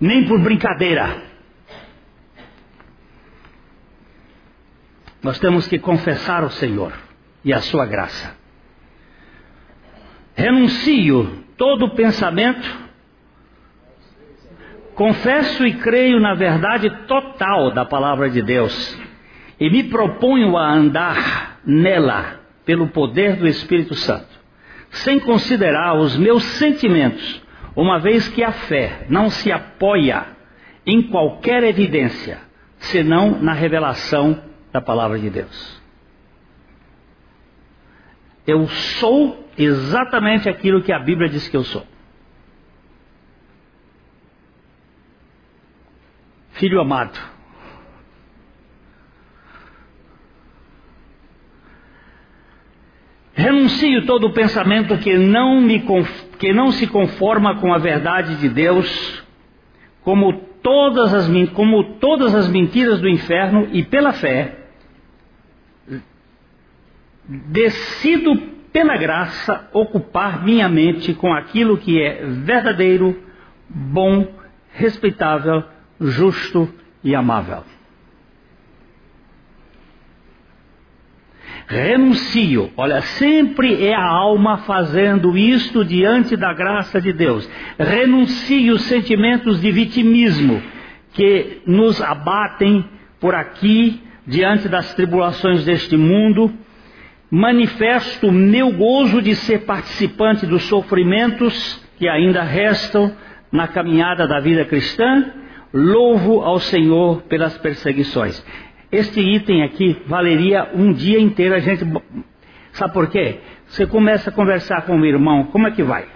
Nem 0.00 0.26
por 0.26 0.40
brincadeira. 0.40 1.22
Nós 5.22 5.38
temos 5.38 5.68
que 5.68 5.78
confessar 5.78 6.42
o 6.44 6.50
Senhor 6.50 6.94
e 7.44 7.52
a 7.52 7.60
sua 7.60 7.84
graça. 7.84 8.34
Renuncio 10.34 11.44
todo 11.60 11.90
pensamento, 11.90 12.66
confesso 14.94 15.66
e 15.66 15.74
creio 15.74 16.18
na 16.18 16.32
verdade 16.32 16.88
total 17.06 17.70
da 17.70 17.84
palavra 17.84 18.30
de 18.30 18.40
Deus 18.40 18.98
e 19.60 19.68
me 19.68 19.84
proponho 19.84 20.56
a 20.56 20.72
andar 20.72 21.60
nela 21.66 22.40
pelo 22.64 22.88
poder 22.88 23.36
do 23.36 23.46
Espírito 23.46 23.94
Santo, 23.94 24.30
sem 24.88 25.20
considerar 25.20 25.98
os 25.98 26.16
meus 26.16 26.42
sentimentos, 26.44 27.42
uma 27.76 27.98
vez 27.98 28.26
que 28.28 28.42
a 28.42 28.52
fé 28.52 29.04
não 29.10 29.28
se 29.28 29.52
apoia 29.52 30.28
em 30.86 31.02
qualquer 31.02 31.62
evidência, 31.62 32.38
senão 32.78 33.38
na 33.38 33.52
revelação 33.52 34.42
da 34.72 34.80
palavra 34.80 35.18
de 35.18 35.28
Deus. 35.28 35.79
Eu 38.46 38.66
sou 38.68 39.48
exatamente 39.56 40.48
aquilo 40.48 40.82
que 40.82 40.92
a 40.92 40.98
Bíblia 40.98 41.28
diz 41.28 41.48
que 41.48 41.56
eu 41.56 41.64
sou. 41.64 41.86
Filho 46.52 46.80
amado. 46.80 47.18
Renuncio 53.32 54.04
todo 54.04 54.26
o 54.26 54.32
pensamento 54.32 54.98
que 54.98 55.16
não, 55.16 55.60
me, 55.62 55.82
que 56.38 56.52
não 56.52 56.70
se 56.72 56.86
conforma 56.86 57.58
com 57.58 57.72
a 57.72 57.78
verdade 57.78 58.36
de 58.36 58.50
Deus, 58.50 59.24
como 60.02 60.32
todas, 60.62 61.14
as, 61.14 61.50
como 61.50 61.94
todas 61.94 62.34
as 62.34 62.48
mentiras 62.48 63.00
do 63.00 63.08
inferno, 63.08 63.68
e 63.72 63.82
pela 63.82 64.12
fé, 64.12 64.59
decido 67.30 68.36
pela 68.72 68.96
graça, 68.96 69.68
ocupar 69.72 70.44
minha 70.44 70.68
mente 70.68 71.14
com 71.14 71.32
aquilo 71.32 71.78
que 71.78 72.00
é 72.00 72.24
verdadeiro, 72.24 73.16
bom, 73.68 74.34
respeitável, 74.72 75.64
justo 76.00 76.68
e 77.04 77.14
amável. 77.14 77.64
Renuncio, 81.66 82.72
olha, 82.76 83.00
sempre 83.00 83.86
é 83.86 83.94
a 83.94 84.04
alma 84.04 84.58
fazendo 84.58 85.38
isto 85.38 85.84
diante 85.84 86.36
da 86.36 86.52
graça 86.52 87.00
de 87.00 87.12
Deus. 87.12 87.48
Renuncio 87.78 88.74
os 88.74 88.82
sentimentos 88.82 89.60
de 89.60 89.70
vitimismo 89.70 90.60
que 91.12 91.62
nos 91.64 92.02
abatem 92.02 92.84
por 93.20 93.36
aqui 93.36 94.02
diante 94.26 94.68
das 94.68 94.94
tribulações 94.94 95.64
deste 95.64 95.96
mundo 95.96 96.52
manifesto 97.30 98.32
meu 98.32 98.72
gozo 98.72 99.22
de 99.22 99.36
ser 99.36 99.60
participante 99.60 100.46
dos 100.46 100.64
sofrimentos 100.64 101.80
que 101.96 102.08
ainda 102.08 102.42
restam 102.42 103.14
na 103.52 103.68
caminhada 103.68 104.26
da 104.26 104.40
vida 104.40 104.64
cristã, 104.64 105.32
louvo 105.72 106.40
ao 106.40 106.58
Senhor 106.58 107.22
pelas 107.22 107.56
perseguições. 107.58 108.44
Este 108.90 109.20
item 109.20 109.62
aqui 109.62 109.96
valeria 110.06 110.70
um 110.74 110.92
dia 110.92 111.20
inteiro 111.20 111.54
a 111.54 111.60
gente. 111.60 111.84
Sabe 112.72 112.92
por 112.92 113.08
quê? 113.08 113.38
Você 113.66 113.86
começa 113.86 114.30
a 114.30 114.32
conversar 114.32 114.82
com 114.82 114.98
o 114.98 115.06
irmão, 115.06 115.44
como 115.44 115.68
é 115.68 115.70
que 115.70 115.82
vai? 115.82 116.06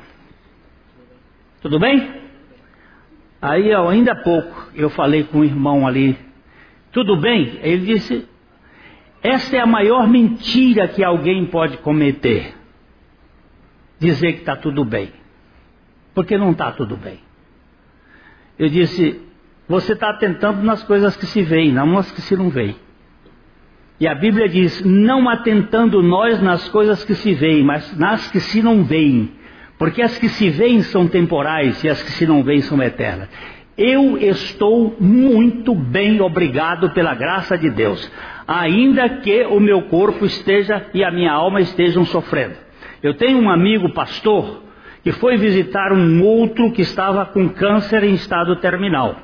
Tudo 1.62 1.78
bem? 1.78 2.24
Aí, 3.40 3.72
ainda 3.72 4.12
há 4.12 4.16
pouco, 4.16 4.70
eu 4.74 4.90
falei 4.90 5.22
com 5.24 5.40
o 5.40 5.44
irmão 5.44 5.86
ali, 5.86 6.18
tudo 6.90 7.16
bem? 7.16 7.58
Ele 7.62 7.94
disse, 7.94 8.26
esta 9.24 9.56
é 9.56 9.60
a 9.60 9.66
maior 9.66 10.06
mentira 10.06 10.86
que 10.86 11.02
alguém 11.02 11.46
pode 11.46 11.78
cometer. 11.78 12.54
Dizer 13.98 14.34
que 14.34 14.40
está 14.40 14.54
tudo 14.54 14.84
bem. 14.84 15.10
Porque 16.14 16.36
não 16.36 16.50
está 16.50 16.70
tudo 16.72 16.94
bem. 16.94 17.20
Eu 18.58 18.68
disse, 18.68 19.22
você 19.66 19.94
está 19.94 20.10
atentando 20.10 20.62
nas 20.62 20.82
coisas 20.82 21.16
que 21.16 21.24
se 21.24 21.40
veem, 21.40 21.72
não 21.72 21.86
nas 21.86 22.12
que 22.12 22.20
se 22.20 22.36
não 22.36 22.50
veem. 22.50 22.76
E 23.98 24.06
a 24.06 24.14
Bíblia 24.14 24.46
diz, 24.46 24.84
não 24.84 25.26
atentando 25.26 26.02
nós 26.02 26.38
nas 26.42 26.68
coisas 26.68 27.02
que 27.02 27.14
se 27.14 27.32
veem, 27.32 27.64
mas 27.64 27.96
nas 27.96 28.30
que 28.30 28.40
se 28.40 28.62
não 28.62 28.84
veem. 28.84 29.32
Porque 29.78 30.02
as 30.02 30.18
que 30.18 30.28
se 30.28 30.50
veem 30.50 30.82
são 30.82 31.08
temporais 31.08 31.82
e 31.82 31.88
as 31.88 32.02
que 32.02 32.10
se 32.10 32.26
não 32.26 32.42
veem 32.44 32.60
são 32.60 32.82
eternas. 32.82 33.30
Eu 33.74 34.18
estou 34.18 34.94
muito 35.00 35.74
bem, 35.74 36.20
obrigado 36.20 36.90
pela 36.90 37.14
graça 37.14 37.56
de 37.56 37.70
Deus 37.70 38.12
ainda 38.46 39.08
que 39.08 39.44
o 39.46 39.60
meu 39.60 39.82
corpo 39.82 40.24
esteja 40.24 40.86
e 40.92 41.02
a 41.02 41.10
minha 41.10 41.32
alma 41.32 41.60
estejam 41.60 42.04
sofrendo. 42.04 42.54
Eu 43.02 43.14
tenho 43.14 43.38
um 43.38 43.50
amigo 43.50 43.92
pastor 43.92 44.62
que 45.02 45.12
foi 45.12 45.36
visitar 45.36 45.92
um 45.92 46.22
outro 46.24 46.72
que 46.72 46.82
estava 46.82 47.26
com 47.26 47.48
câncer 47.50 48.04
em 48.04 48.14
estado 48.14 48.56
terminal. 48.56 49.16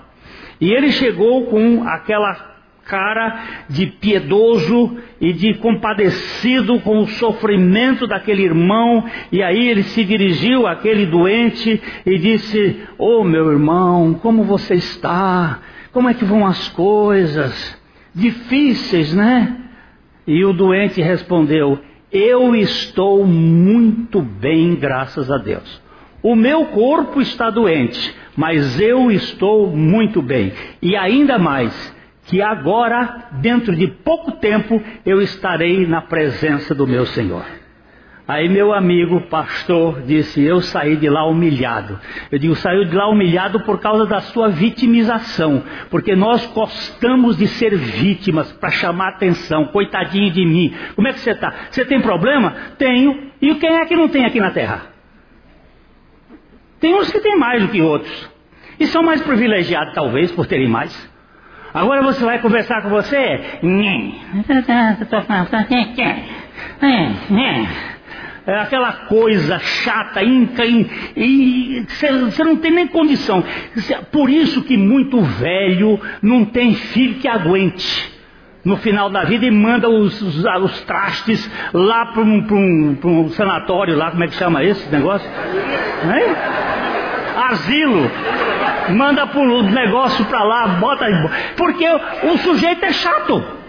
E 0.60 0.70
ele 0.70 0.92
chegou 0.92 1.46
com 1.46 1.84
aquela 1.84 2.50
cara 2.84 3.64
de 3.68 3.86
piedoso 3.86 4.98
e 5.20 5.32
de 5.32 5.54
compadecido 5.54 6.80
com 6.80 6.98
o 6.98 7.06
sofrimento 7.06 8.06
daquele 8.06 8.42
irmão, 8.42 9.04
e 9.30 9.42
aí 9.42 9.68
ele 9.68 9.84
se 9.84 10.04
dirigiu 10.04 10.66
àquele 10.66 11.06
doente 11.06 11.80
e 12.04 12.18
disse: 12.18 12.82
Oh 12.98 13.24
meu 13.24 13.50
irmão, 13.50 14.12
como 14.14 14.42
você 14.42 14.74
está? 14.74 15.60
Como 15.92 16.08
é 16.08 16.14
que 16.14 16.24
vão 16.24 16.46
as 16.46 16.68
coisas? 16.68 17.79
Difíceis, 18.14 19.14
né? 19.14 19.56
E 20.26 20.44
o 20.44 20.52
doente 20.52 21.00
respondeu: 21.00 21.78
Eu 22.12 22.54
estou 22.54 23.24
muito 23.24 24.20
bem, 24.20 24.74
graças 24.74 25.30
a 25.30 25.38
Deus. 25.38 25.80
O 26.22 26.36
meu 26.36 26.66
corpo 26.66 27.20
está 27.20 27.48
doente, 27.48 28.14
mas 28.36 28.78
eu 28.78 29.10
estou 29.10 29.74
muito 29.74 30.20
bem. 30.20 30.52
E 30.82 30.94
ainda 30.94 31.38
mais, 31.38 31.72
que 32.26 32.42
agora, 32.42 33.28
dentro 33.40 33.74
de 33.74 33.86
pouco 33.86 34.32
tempo, 34.32 34.82
eu 35.04 35.20
estarei 35.22 35.86
na 35.86 36.02
presença 36.02 36.74
do 36.74 36.86
meu 36.86 37.06
Senhor. 37.06 37.59
Aí 38.30 38.48
meu 38.48 38.72
amigo 38.72 39.22
pastor 39.22 40.02
disse: 40.02 40.40
Eu 40.40 40.60
saí 40.60 40.94
de 40.94 41.10
lá 41.10 41.26
humilhado. 41.26 41.98
Eu 42.30 42.38
digo: 42.38 42.54
saiu 42.54 42.84
de 42.84 42.94
lá 42.94 43.08
humilhado 43.08 43.58
por 43.64 43.80
causa 43.80 44.06
da 44.06 44.20
sua 44.20 44.48
vitimização, 44.48 45.64
porque 45.90 46.14
nós 46.14 46.46
gostamos 46.46 47.36
de 47.36 47.48
ser 47.48 47.76
vítimas 47.76 48.52
para 48.52 48.70
chamar 48.70 49.08
atenção. 49.08 49.64
Coitadinho 49.72 50.30
de 50.30 50.46
mim. 50.46 50.72
Como 50.94 51.08
é 51.08 51.12
que 51.12 51.18
você 51.18 51.32
está? 51.32 51.52
Você 51.72 51.84
tem 51.84 52.00
problema? 52.00 52.54
Tenho. 52.78 53.32
E 53.42 53.52
quem 53.56 53.80
é 53.80 53.84
que 53.84 53.96
não 53.96 54.08
tem 54.08 54.24
aqui 54.24 54.38
na 54.38 54.52
terra? 54.52 54.82
Tem 56.78 56.94
uns 56.94 57.10
que 57.10 57.18
têm 57.18 57.36
mais 57.36 57.60
do 57.60 57.68
que 57.68 57.82
outros. 57.82 58.30
E 58.78 58.86
são 58.86 59.02
mais 59.02 59.20
privilegiados, 59.22 59.92
talvez, 59.92 60.30
por 60.30 60.46
terem 60.46 60.68
mais. 60.68 61.10
Agora 61.74 62.00
você 62.00 62.24
vai 62.24 62.38
conversar 62.38 62.80
com 62.82 62.90
você? 62.90 63.40
É 68.50 68.58
aquela 68.58 68.92
coisa 68.92 69.60
chata, 69.60 70.24
inca, 70.24 70.64
e 70.66 71.86
você 71.86 72.42
não 72.42 72.56
tem 72.56 72.72
nem 72.72 72.88
condição. 72.88 73.44
Por 74.10 74.28
isso 74.28 74.62
que 74.62 74.76
muito 74.76 75.20
velho 75.20 76.00
não 76.20 76.44
tem 76.44 76.74
filho 76.74 77.20
que 77.20 77.28
aguente 77.28 78.12
no 78.64 78.76
final 78.76 79.08
da 79.08 79.22
vida 79.22 79.46
e 79.46 79.52
manda 79.52 79.88
os, 79.88 80.20
os, 80.20 80.44
os 80.44 80.80
trastes 80.80 81.48
lá 81.72 82.06
para 82.06 82.22
um, 82.22 82.44
um, 82.50 82.98
um, 83.04 83.30
sanatório, 83.30 83.96
lá, 83.96 84.10
como 84.10 84.24
é 84.24 84.26
que 84.26 84.34
chama 84.34 84.64
esse 84.64 84.90
negócio? 84.90 85.30
É? 85.30 87.42
Asilo 87.52 88.10
manda 88.88 89.26
o 89.26 89.62
negócio 89.62 90.24
para 90.24 90.42
lá, 90.42 90.66
bota. 90.80 91.06
Porque 91.56 91.86
o 91.88 92.36
sujeito 92.38 92.84
é 92.84 92.92
chato. 92.92 93.59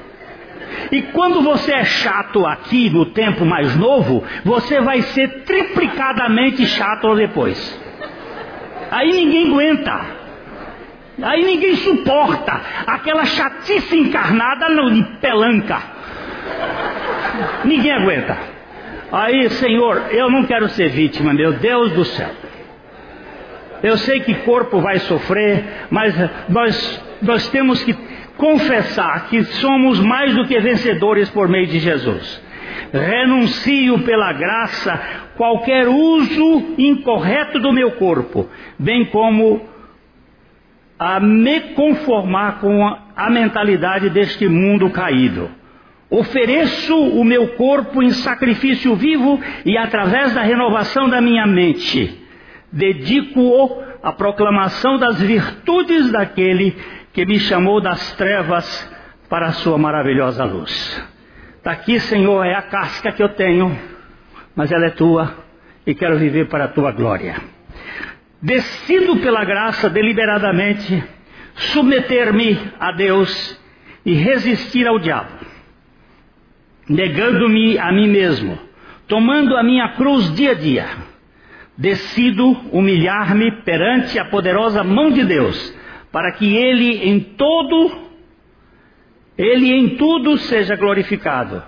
E 0.91 1.02
quando 1.04 1.41
você 1.41 1.74
é 1.74 1.84
chato 1.84 2.46
aqui 2.46 2.89
no 2.89 3.08
tempo 3.08 3.46
mais 3.46 3.76
novo, 3.76 4.24
você 4.44 4.80
vai 4.80 5.02
ser 5.02 5.44
triplicadamente 5.44 6.65
chato 6.65 7.15
depois. 7.15 7.80
Aí 8.89 9.12
ninguém 9.12 9.48
aguenta. 9.48 10.22
Aí 11.22 11.44
ninguém 11.44 11.76
suporta 11.76 12.62
aquela 12.88 13.26
chatice 13.26 13.98
encarnada 13.98 14.67
de 14.91 15.04
pelanca. 15.20 15.82
Ninguém 17.63 17.91
aguenta. 17.91 18.38
Aí, 19.12 19.50
Senhor, 19.50 20.04
eu 20.12 20.30
não 20.30 20.46
quero 20.46 20.70
ser 20.70 20.89
vítima, 20.89 21.34
meu 21.34 21.54
Deus 21.54 21.91
do 21.91 22.06
céu. 22.06 22.30
Eu 23.84 23.98
sei 23.98 24.22
que 24.22 24.34
corpo 24.36 24.80
vai 24.80 25.00
sofrer, 25.00 25.88
mas 25.89 26.13
nós, 26.48 27.04
nós 27.22 27.48
temos 27.50 27.84
que 27.84 27.94
confessar 28.41 29.27
que 29.30 29.43
somos 29.43 29.99
mais 29.99 30.34
do 30.34 30.47
que 30.47 30.60
vencedores 30.60 31.30
por 31.30 31.47
meio 31.47 31.67
de 31.67 31.77
Jesus. 31.77 32.41
Renuncio 32.91 33.99
pela 33.99 34.34
graça 34.34 34.99
qualquer 35.38 35.88
uso 35.88 36.73
incorreto 36.75 37.60
do 37.60 37.71
meu 37.71 37.91
corpo, 37.91 38.49
bem 38.80 39.06
como 39.06 39.62
a 40.97 41.19
me 41.19 41.60
conformar 41.75 42.60
com 42.60 42.84
a, 43.15 43.30
mentalidade 43.30 44.10
deste 44.10 44.47
mundo 44.47 44.89
caído. 44.89 45.47
Ofereço 46.10 46.95
o 46.95 47.23
meu 47.23 47.49
corpo 47.49 48.01
em 48.01 48.10
sacrifício 48.10 48.95
vivo 48.95 49.39
e 49.63 49.77
através 49.77 50.34
da 50.34 50.41
renovação 50.41 51.08
da 51.08 51.21
minha 51.21 51.45
mente 51.45 52.19
dedico-o 52.71 53.84
à 54.01 54.12
proclamação 54.13 54.97
das 54.97 55.21
virtudes 55.21 56.12
daquele 56.12 56.75
que 57.13 57.26
me 57.26 57.39
chamou 57.39 57.82
das 57.82 58.13
trevas 58.13 58.89
para 59.30 59.47
a 59.47 59.52
sua 59.54 59.78
maravilhosa 59.78 60.43
luz. 60.43 60.71
Está 61.58 61.71
aqui, 61.71 62.00
Senhor, 62.00 62.45
é 62.45 62.56
a 62.56 62.62
casca 62.63 63.12
que 63.12 63.21
eu 63.21 63.30
tenho, 63.30 63.78
mas 64.56 64.71
ela 64.71 64.86
é 64.86 64.89
tua 64.89 65.36
e 65.86 65.93
quero 65.93 66.17
viver 66.17 66.47
para 66.47 66.65
a 66.65 66.69
tua 66.69 66.91
glória. 66.91 67.36
Decido 68.41 69.17
pela 69.17 69.45
graça 69.45 69.89
deliberadamente 69.89 71.04
submeter-me 71.56 72.58
a 72.80 72.91
Deus 72.91 73.60
e 74.06 74.13
resistir 74.13 74.88
ao 74.88 74.97
diabo, 74.97 75.32
negando-me 76.89 77.78
a 77.78 77.91
mim 77.91 78.08
mesmo, 78.08 78.58
tomando 79.08 79.56
a 79.56 79.62
minha 79.62 79.89
cruz 79.89 80.34
dia 80.34 80.52
a 80.52 80.56
dia 80.56 81.12
decido 81.82 82.52
humilhar-me 82.71 83.52
perante 83.63 84.19
a 84.19 84.26
poderosa 84.26 84.84
mão 84.84 85.10
de 85.10 85.24
Deus, 85.24 85.74
para 86.12 86.32
que 86.34 86.56
Ele 86.56 87.10
em 87.10 87.19
todo, 87.19 87.91
Ele 89.38 89.71
em 89.71 89.95
tudo 89.95 90.38
seja 90.38 90.76
glorificado. 90.76 91.63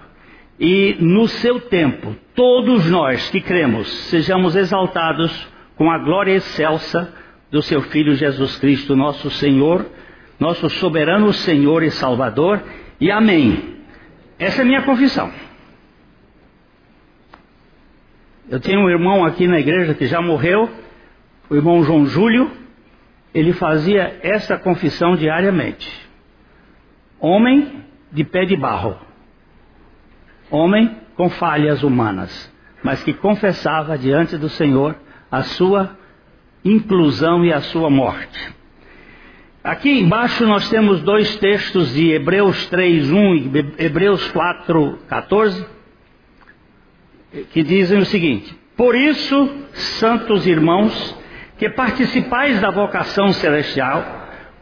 E 0.60 0.95
no 0.99 1.27
seu 1.27 1.60
tempo, 1.62 2.15
todos 2.36 2.89
nós 2.89 3.29
que 3.29 3.41
cremos 3.41 3.88
sejamos 4.10 4.56
exaltados 4.56 5.47
com 5.75 5.89
a 5.89 5.97
glória 5.97 6.34
excelsa 6.34 7.13
do 7.49 7.62
seu 7.62 7.82
Filho 7.84 8.15
Jesus 8.15 8.58
Cristo, 8.58 8.95
nosso 8.95 9.29
Senhor, 9.29 9.86
nosso 10.39 10.69
soberano 10.69 11.32
Senhor 11.34 11.84
e 11.84 11.91
Salvador. 11.91 12.62
E 12.99 13.12
amém. 13.12 13.77
Essa 14.38 14.62
é 14.62 14.65
minha 14.65 14.82
confissão. 14.82 15.32
Eu 18.49 18.60
tenho 18.60 18.82
um 18.82 18.89
irmão 18.89 19.25
aqui 19.25 19.47
na 19.47 19.60
igreja 19.60 19.93
que 19.93 20.06
já 20.06 20.21
morreu, 20.21 20.69
o 21.49 21.56
irmão 21.56 21.84
João 21.84 22.06
Júlio, 22.06 22.51
ele 23.34 23.54
fazia 23.54 24.19
essa 24.22 24.58
confissão 24.58 25.15
diariamente. 25.15 25.89
Homem 27.19 27.84
de 28.12 28.24
pé 28.24 28.46
de 28.46 28.56
barro, 28.56 28.98
homem 30.52 30.98
com 31.15 31.30
falhas 31.30 31.84
humanas, 31.84 32.52
mas 32.84 33.04
que 33.04 33.13
confessava 33.13 33.98
diante 33.98 34.38
do 34.38 34.50
Senhor 34.50 34.96
a 35.32 35.41
sua 35.41 35.98
inclusão 36.63 37.43
e 37.43 37.52
a 37.52 37.62
sua 37.62 37.89
morte. 37.89 38.54
Aqui 39.63 40.00
embaixo 40.00 40.46
nós 40.46 40.69
temos 40.69 41.02
dois 41.02 41.38
textos 41.38 41.93
de 41.93 42.12
Hebreus 42.12 42.69
3:1 42.69 43.76
e 43.80 43.84
Hebreus 43.86 44.30
4:14 44.32 45.65
que 47.52 47.63
dizem 47.63 48.00
o 48.00 48.06
seguinte: 48.06 48.56
Por 48.76 48.96
isso, 48.96 49.50
santos 49.74 50.46
irmãos, 50.46 51.17
que 51.58 51.70
participais 51.70 52.60
da 52.60 52.70
vocação 52.70 53.32
celestial, 53.34 54.04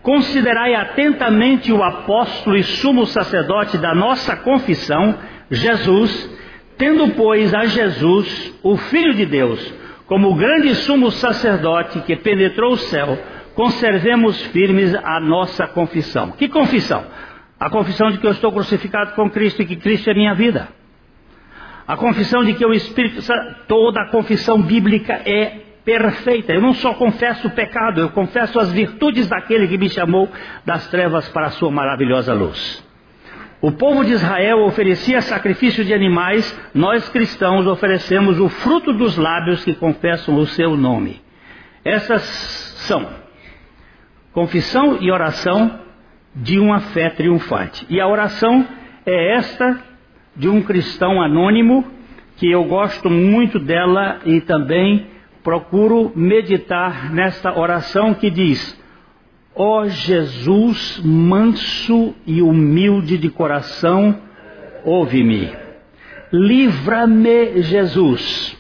considerai 0.02 0.74
atentamente 0.76 1.72
o 1.72 1.84
apóstolo 1.84 2.58
e 2.58 2.64
sumo 2.64 3.06
sacerdote 3.06 3.78
da 3.78 3.94
nossa 3.94 4.36
confissão, 4.38 5.18
Jesus, 5.50 6.30
tendo, 6.78 7.10
pois, 7.10 7.54
a 7.54 7.66
Jesus, 7.66 8.54
o 8.64 8.78
Filho 8.78 9.14
de 9.14 9.26
Deus, 9.26 9.74
como 10.08 10.30
o 10.30 10.36
grande 10.36 10.74
sumo 10.76 11.12
sacerdote 11.12 12.02
que 12.02 12.16
penetrou 12.16 12.74
o 12.74 12.78
céu, 12.78 13.18
conservemos 13.54 14.42
firmes 14.48 14.96
a 14.96 15.20
nossa 15.20 15.68
confissão. 15.68 16.32
Que 16.32 16.50
confissão? 16.50 17.06
A 17.60 17.70
confissão 17.70 18.10
de 18.10 18.18
que 18.18 18.26
eu 18.26 18.32
estou 18.32 18.52
crucificado 18.52 19.14
com 19.14 19.30
Cristo 19.30 19.62
e 19.62 19.66
que 19.66 19.76
Cristo 19.76 20.10
é 20.10 20.14
minha 20.14 20.34
vida. 20.34 20.68
A 21.88 21.96
confissão 21.96 22.44
de 22.44 22.54
que 22.54 22.66
o 22.66 22.74
Espírito 22.74 23.22
Santo, 23.22 23.56
toda 23.68 24.02
a 24.02 24.10
confissão 24.10 24.62
bíblica 24.62 25.14
é 25.26 25.71
perfeita. 25.84 26.54
Eu 26.54 26.62
não 26.62 26.74
só 26.74 26.94
confesso 26.94 27.48
o 27.48 27.52
pecado, 27.52 28.02
eu 28.02 28.10
confesso 28.10 28.60
as 28.60 28.72
virtudes 28.72 29.28
daquele 29.28 29.68
que 29.68 29.78
me 29.78 29.90
chamou 29.90 30.30
das 30.66 30.88
trevas 30.88 31.28
para 31.30 31.48
a 31.48 31.52
sua 31.52 31.72
maravilhosa 31.72 32.34
luz. 32.34 32.84
O 33.62 33.72
povo 33.72 34.04
de 34.04 34.14
Israel 34.14 34.64
oferecia 34.64 35.22
sacrifício 35.22 35.86
de 35.86 35.94
animais, 35.94 36.60
nós 36.74 37.08
cristãos 37.10 37.68
oferecemos 37.68 38.40
o 38.40 38.50
fruto 38.50 38.92
dos 38.92 39.18
lábios 39.18 39.64
que 39.64 39.76
confessam 39.76 40.36
o 40.36 40.48
seu 40.48 40.76
nome. 40.76 41.22
Essas 41.86 42.22
são 42.88 43.08
confissão 44.34 44.98
e 45.00 45.12
oração 45.12 45.80
de 46.36 46.58
uma 46.58 46.80
fé 46.80 47.10
triunfante. 47.10 47.86
E 47.90 48.00
a 48.00 48.08
oração 48.08 48.66
é 49.06 49.36
esta 49.36 49.80
de 50.36 50.48
um 50.48 50.62
cristão 50.62 51.22
anônimo, 51.22 51.86
que 52.38 52.50
eu 52.50 52.64
gosto 52.64 53.10
muito 53.10 53.60
dela 53.60 54.22
e 54.26 54.42
também 54.42 55.06
procuro 55.44 56.12
meditar 56.16 57.14
nesta 57.14 57.58
oração 57.58 58.14
que 58.14 58.30
diz: 58.30 58.80
Ó 59.56 59.82
oh 59.82 59.90
Jesus, 59.90 61.02
manso 61.04 62.16
e 62.26 62.42
humilde 62.42 63.18
de 63.18 63.30
coração, 63.30 64.22
ouve-me. 64.84 65.52
Livra-me, 66.32 67.62
Jesus. 67.62 68.58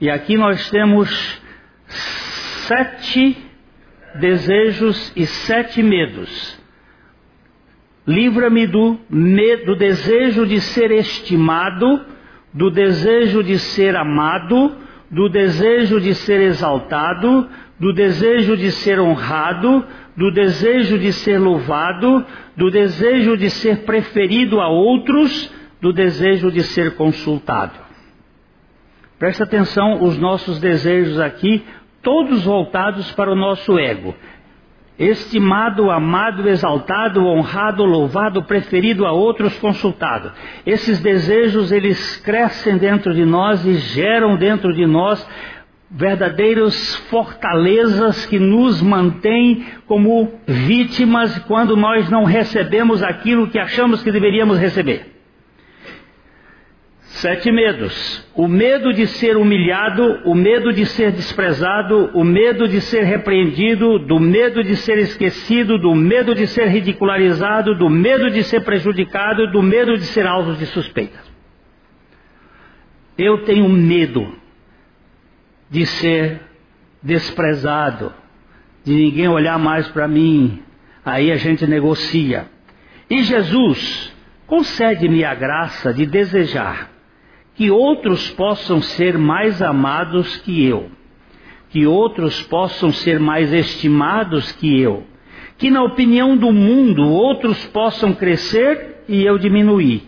E 0.00 0.08
aqui 0.08 0.36
nós 0.36 0.70
temos 0.70 1.42
sete 1.88 3.36
desejos 4.14 5.12
e 5.16 5.26
sete 5.26 5.82
medos. 5.82 6.56
Livra-me 8.06 8.66
do, 8.68 8.98
do 9.66 9.76
desejo 9.76 10.46
de 10.46 10.60
ser 10.60 10.92
estimado, 10.92 12.04
do 12.54 12.70
desejo 12.70 13.42
de 13.42 13.58
ser 13.58 13.96
amado, 13.96 14.76
do 15.10 15.28
desejo 15.28 16.00
de 16.00 16.14
ser 16.14 16.40
exaltado, 16.40 17.48
do 17.78 17.92
desejo 17.92 18.56
de 18.56 18.70
ser 18.72 18.98
honrado, 18.98 19.84
do 20.16 20.30
desejo 20.30 20.98
de 20.98 21.12
ser 21.12 21.38
louvado, 21.38 22.24
do 22.56 22.70
desejo 22.70 23.36
de 23.36 23.50
ser 23.50 23.84
preferido 23.84 24.60
a 24.60 24.68
outros, 24.68 25.52
do 25.80 25.92
desejo 25.92 26.50
de 26.50 26.62
ser 26.62 26.96
consultado. 26.96 27.78
Presta 29.18 29.44
atenção, 29.44 30.02
os 30.02 30.18
nossos 30.18 30.58
desejos 30.58 31.18
aqui, 31.20 31.64
todos 32.02 32.44
voltados 32.44 33.12
para 33.12 33.32
o 33.32 33.36
nosso 33.36 33.78
ego. 33.78 34.14
Estimado, 34.98 35.90
amado, 35.90 36.48
exaltado, 36.48 37.26
honrado, 37.26 37.84
louvado, 37.84 38.42
preferido 38.44 39.04
a 39.04 39.12
outros, 39.12 39.58
consultado. 39.58 40.32
Esses 40.64 41.00
desejos, 41.00 41.70
eles 41.70 42.16
crescem 42.18 42.78
dentro 42.78 43.12
de 43.12 43.24
nós 43.24 43.64
e 43.66 43.74
geram 43.74 44.36
dentro 44.36 44.72
de 44.72 44.86
nós 44.86 45.26
verdadeiras 45.90 46.96
fortalezas 47.10 48.26
que 48.26 48.38
nos 48.38 48.82
mantêm 48.82 49.66
como 49.86 50.32
vítimas 50.46 51.38
quando 51.40 51.76
nós 51.76 52.08
não 52.10 52.24
recebemos 52.24 53.02
aquilo 53.02 53.48
que 53.48 53.58
achamos 53.58 54.02
que 54.02 54.10
deveríamos 54.10 54.58
receber. 54.58 55.15
Sete 57.16 57.50
medos: 57.50 58.28
o 58.34 58.46
medo 58.46 58.92
de 58.92 59.06
ser 59.06 59.38
humilhado, 59.38 60.20
o 60.26 60.34
medo 60.34 60.70
de 60.70 60.84
ser 60.84 61.12
desprezado, 61.12 62.10
o 62.12 62.22
medo 62.22 62.68
de 62.68 62.78
ser 62.82 63.04
repreendido, 63.04 63.98
do 63.98 64.20
medo 64.20 64.62
de 64.62 64.76
ser 64.76 64.98
esquecido, 64.98 65.78
do 65.78 65.94
medo 65.94 66.34
de 66.34 66.46
ser 66.46 66.68
ridicularizado, 66.68 67.74
do 67.74 67.88
medo 67.88 68.30
de 68.30 68.42
ser 68.42 68.60
prejudicado, 68.64 69.50
do 69.50 69.62
medo 69.62 69.96
de 69.96 70.04
ser 70.04 70.26
alvo 70.26 70.52
de 70.56 70.66
suspeita. 70.66 71.18
Eu 73.16 73.44
tenho 73.44 73.66
medo 73.66 74.34
de 75.70 75.86
ser 75.86 76.42
desprezado, 77.02 78.12
de 78.84 78.92
ninguém 78.92 79.26
olhar 79.26 79.58
mais 79.58 79.88
para 79.88 80.06
mim. 80.06 80.62
Aí 81.02 81.32
a 81.32 81.36
gente 81.36 81.66
negocia. 81.66 82.44
E 83.08 83.22
Jesus 83.22 84.14
concede-me 84.46 85.24
a 85.24 85.34
graça 85.34 85.94
de 85.94 86.04
desejar 86.04 86.95
que 87.56 87.70
outros 87.70 88.30
possam 88.30 88.80
ser 88.80 89.16
mais 89.18 89.62
amados 89.62 90.36
que 90.38 90.64
eu, 90.64 90.90
que 91.70 91.86
outros 91.86 92.42
possam 92.42 92.92
ser 92.92 93.18
mais 93.18 93.52
estimados 93.52 94.52
que 94.52 94.80
eu, 94.80 95.04
que 95.58 95.70
na 95.70 95.82
opinião 95.82 96.36
do 96.36 96.52
mundo 96.52 97.02
outros 97.08 97.64
possam 97.66 98.12
crescer 98.12 99.04
e 99.08 99.24
eu 99.24 99.38
diminuir, 99.38 100.02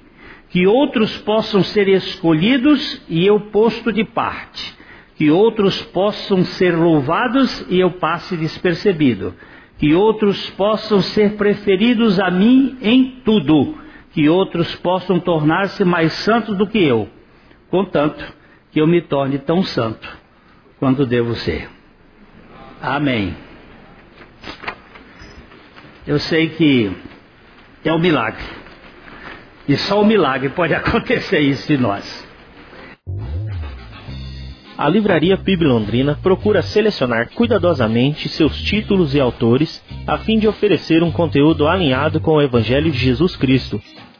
que 0.50 0.66
outros 0.66 1.16
possam 1.18 1.62
ser 1.62 1.88
escolhidos 1.88 3.02
e 3.08 3.26
eu 3.26 3.40
posto 3.40 3.92
de 3.92 4.04
parte 4.04 4.78
que 5.18 5.32
outros 5.32 5.82
possam 5.82 6.44
ser 6.44 6.76
louvados 6.76 7.66
e 7.68 7.80
eu 7.80 7.90
passe 7.90 8.36
despercebido, 8.36 9.34
que 9.76 9.92
outros 9.92 10.48
possam 10.50 11.00
ser 11.00 11.34
preferidos 11.36 12.20
a 12.20 12.30
mim 12.30 12.78
em 12.80 13.20
tudo, 13.24 13.74
que 14.12 14.28
outros 14.28 14.76
possam 14.76 15.18
tornar-se 15.18 15.84
mais 15.84 16.12
santos 16.12 16.56
do 16.56 16.68
que 16.68 16.78
eu, 16.78 17.08
contanto 17.70 18.24
que 18.70 18.80
eu 18.80 18.86
me 18.86 19.00
torne 19.00 19.38
tão 19.38 19.62
santo 19.62 20.08
quanto 20.78 21.06
devo 21.06 21.34
ser. 21.34 21.68
Amém. 22.80 23.34
Eu 26.06 26.18
sei 26.18 26.48
que 26.50 26.90
é 27.84 27.92
um 27.92 27.98
milagre. 27.98 28.44
E 29.68 29.76
só 29.76 30.00
um 30.00 30.06
milagre 30.06 30.48
pode 30.50 30.72
acontecer 30.74 31.40
isso 31.40 31.72
em 31.72 31.76
nós. 31.76 32.26
A 34.78 34.88
Livraria 34.88 35.36
PIB 35.36 35.64
Londrina 35.64 36.16
procura 36.22 36.62
selecionar 36.62 37.30
cuidadosamente 37.34 38.28
seus 38.28 38.62
títulos 38.62 39.12
e 39.12 39.20
autores 39.20 39.84
a 40.06 40.18
fim 40.18 40.38
de 40.38 40.46
oferecer 40.46 41.02
um 41.02 41.10
conteúdo 41.10 41.66
alinhado 41.66 42.20
com 42.20 42.34
o 42.34 42.40
Evangelho 42.40 42.88
de 42.90 42.96
Jesus 42.96 43.34
Cristo. 43.34 43.82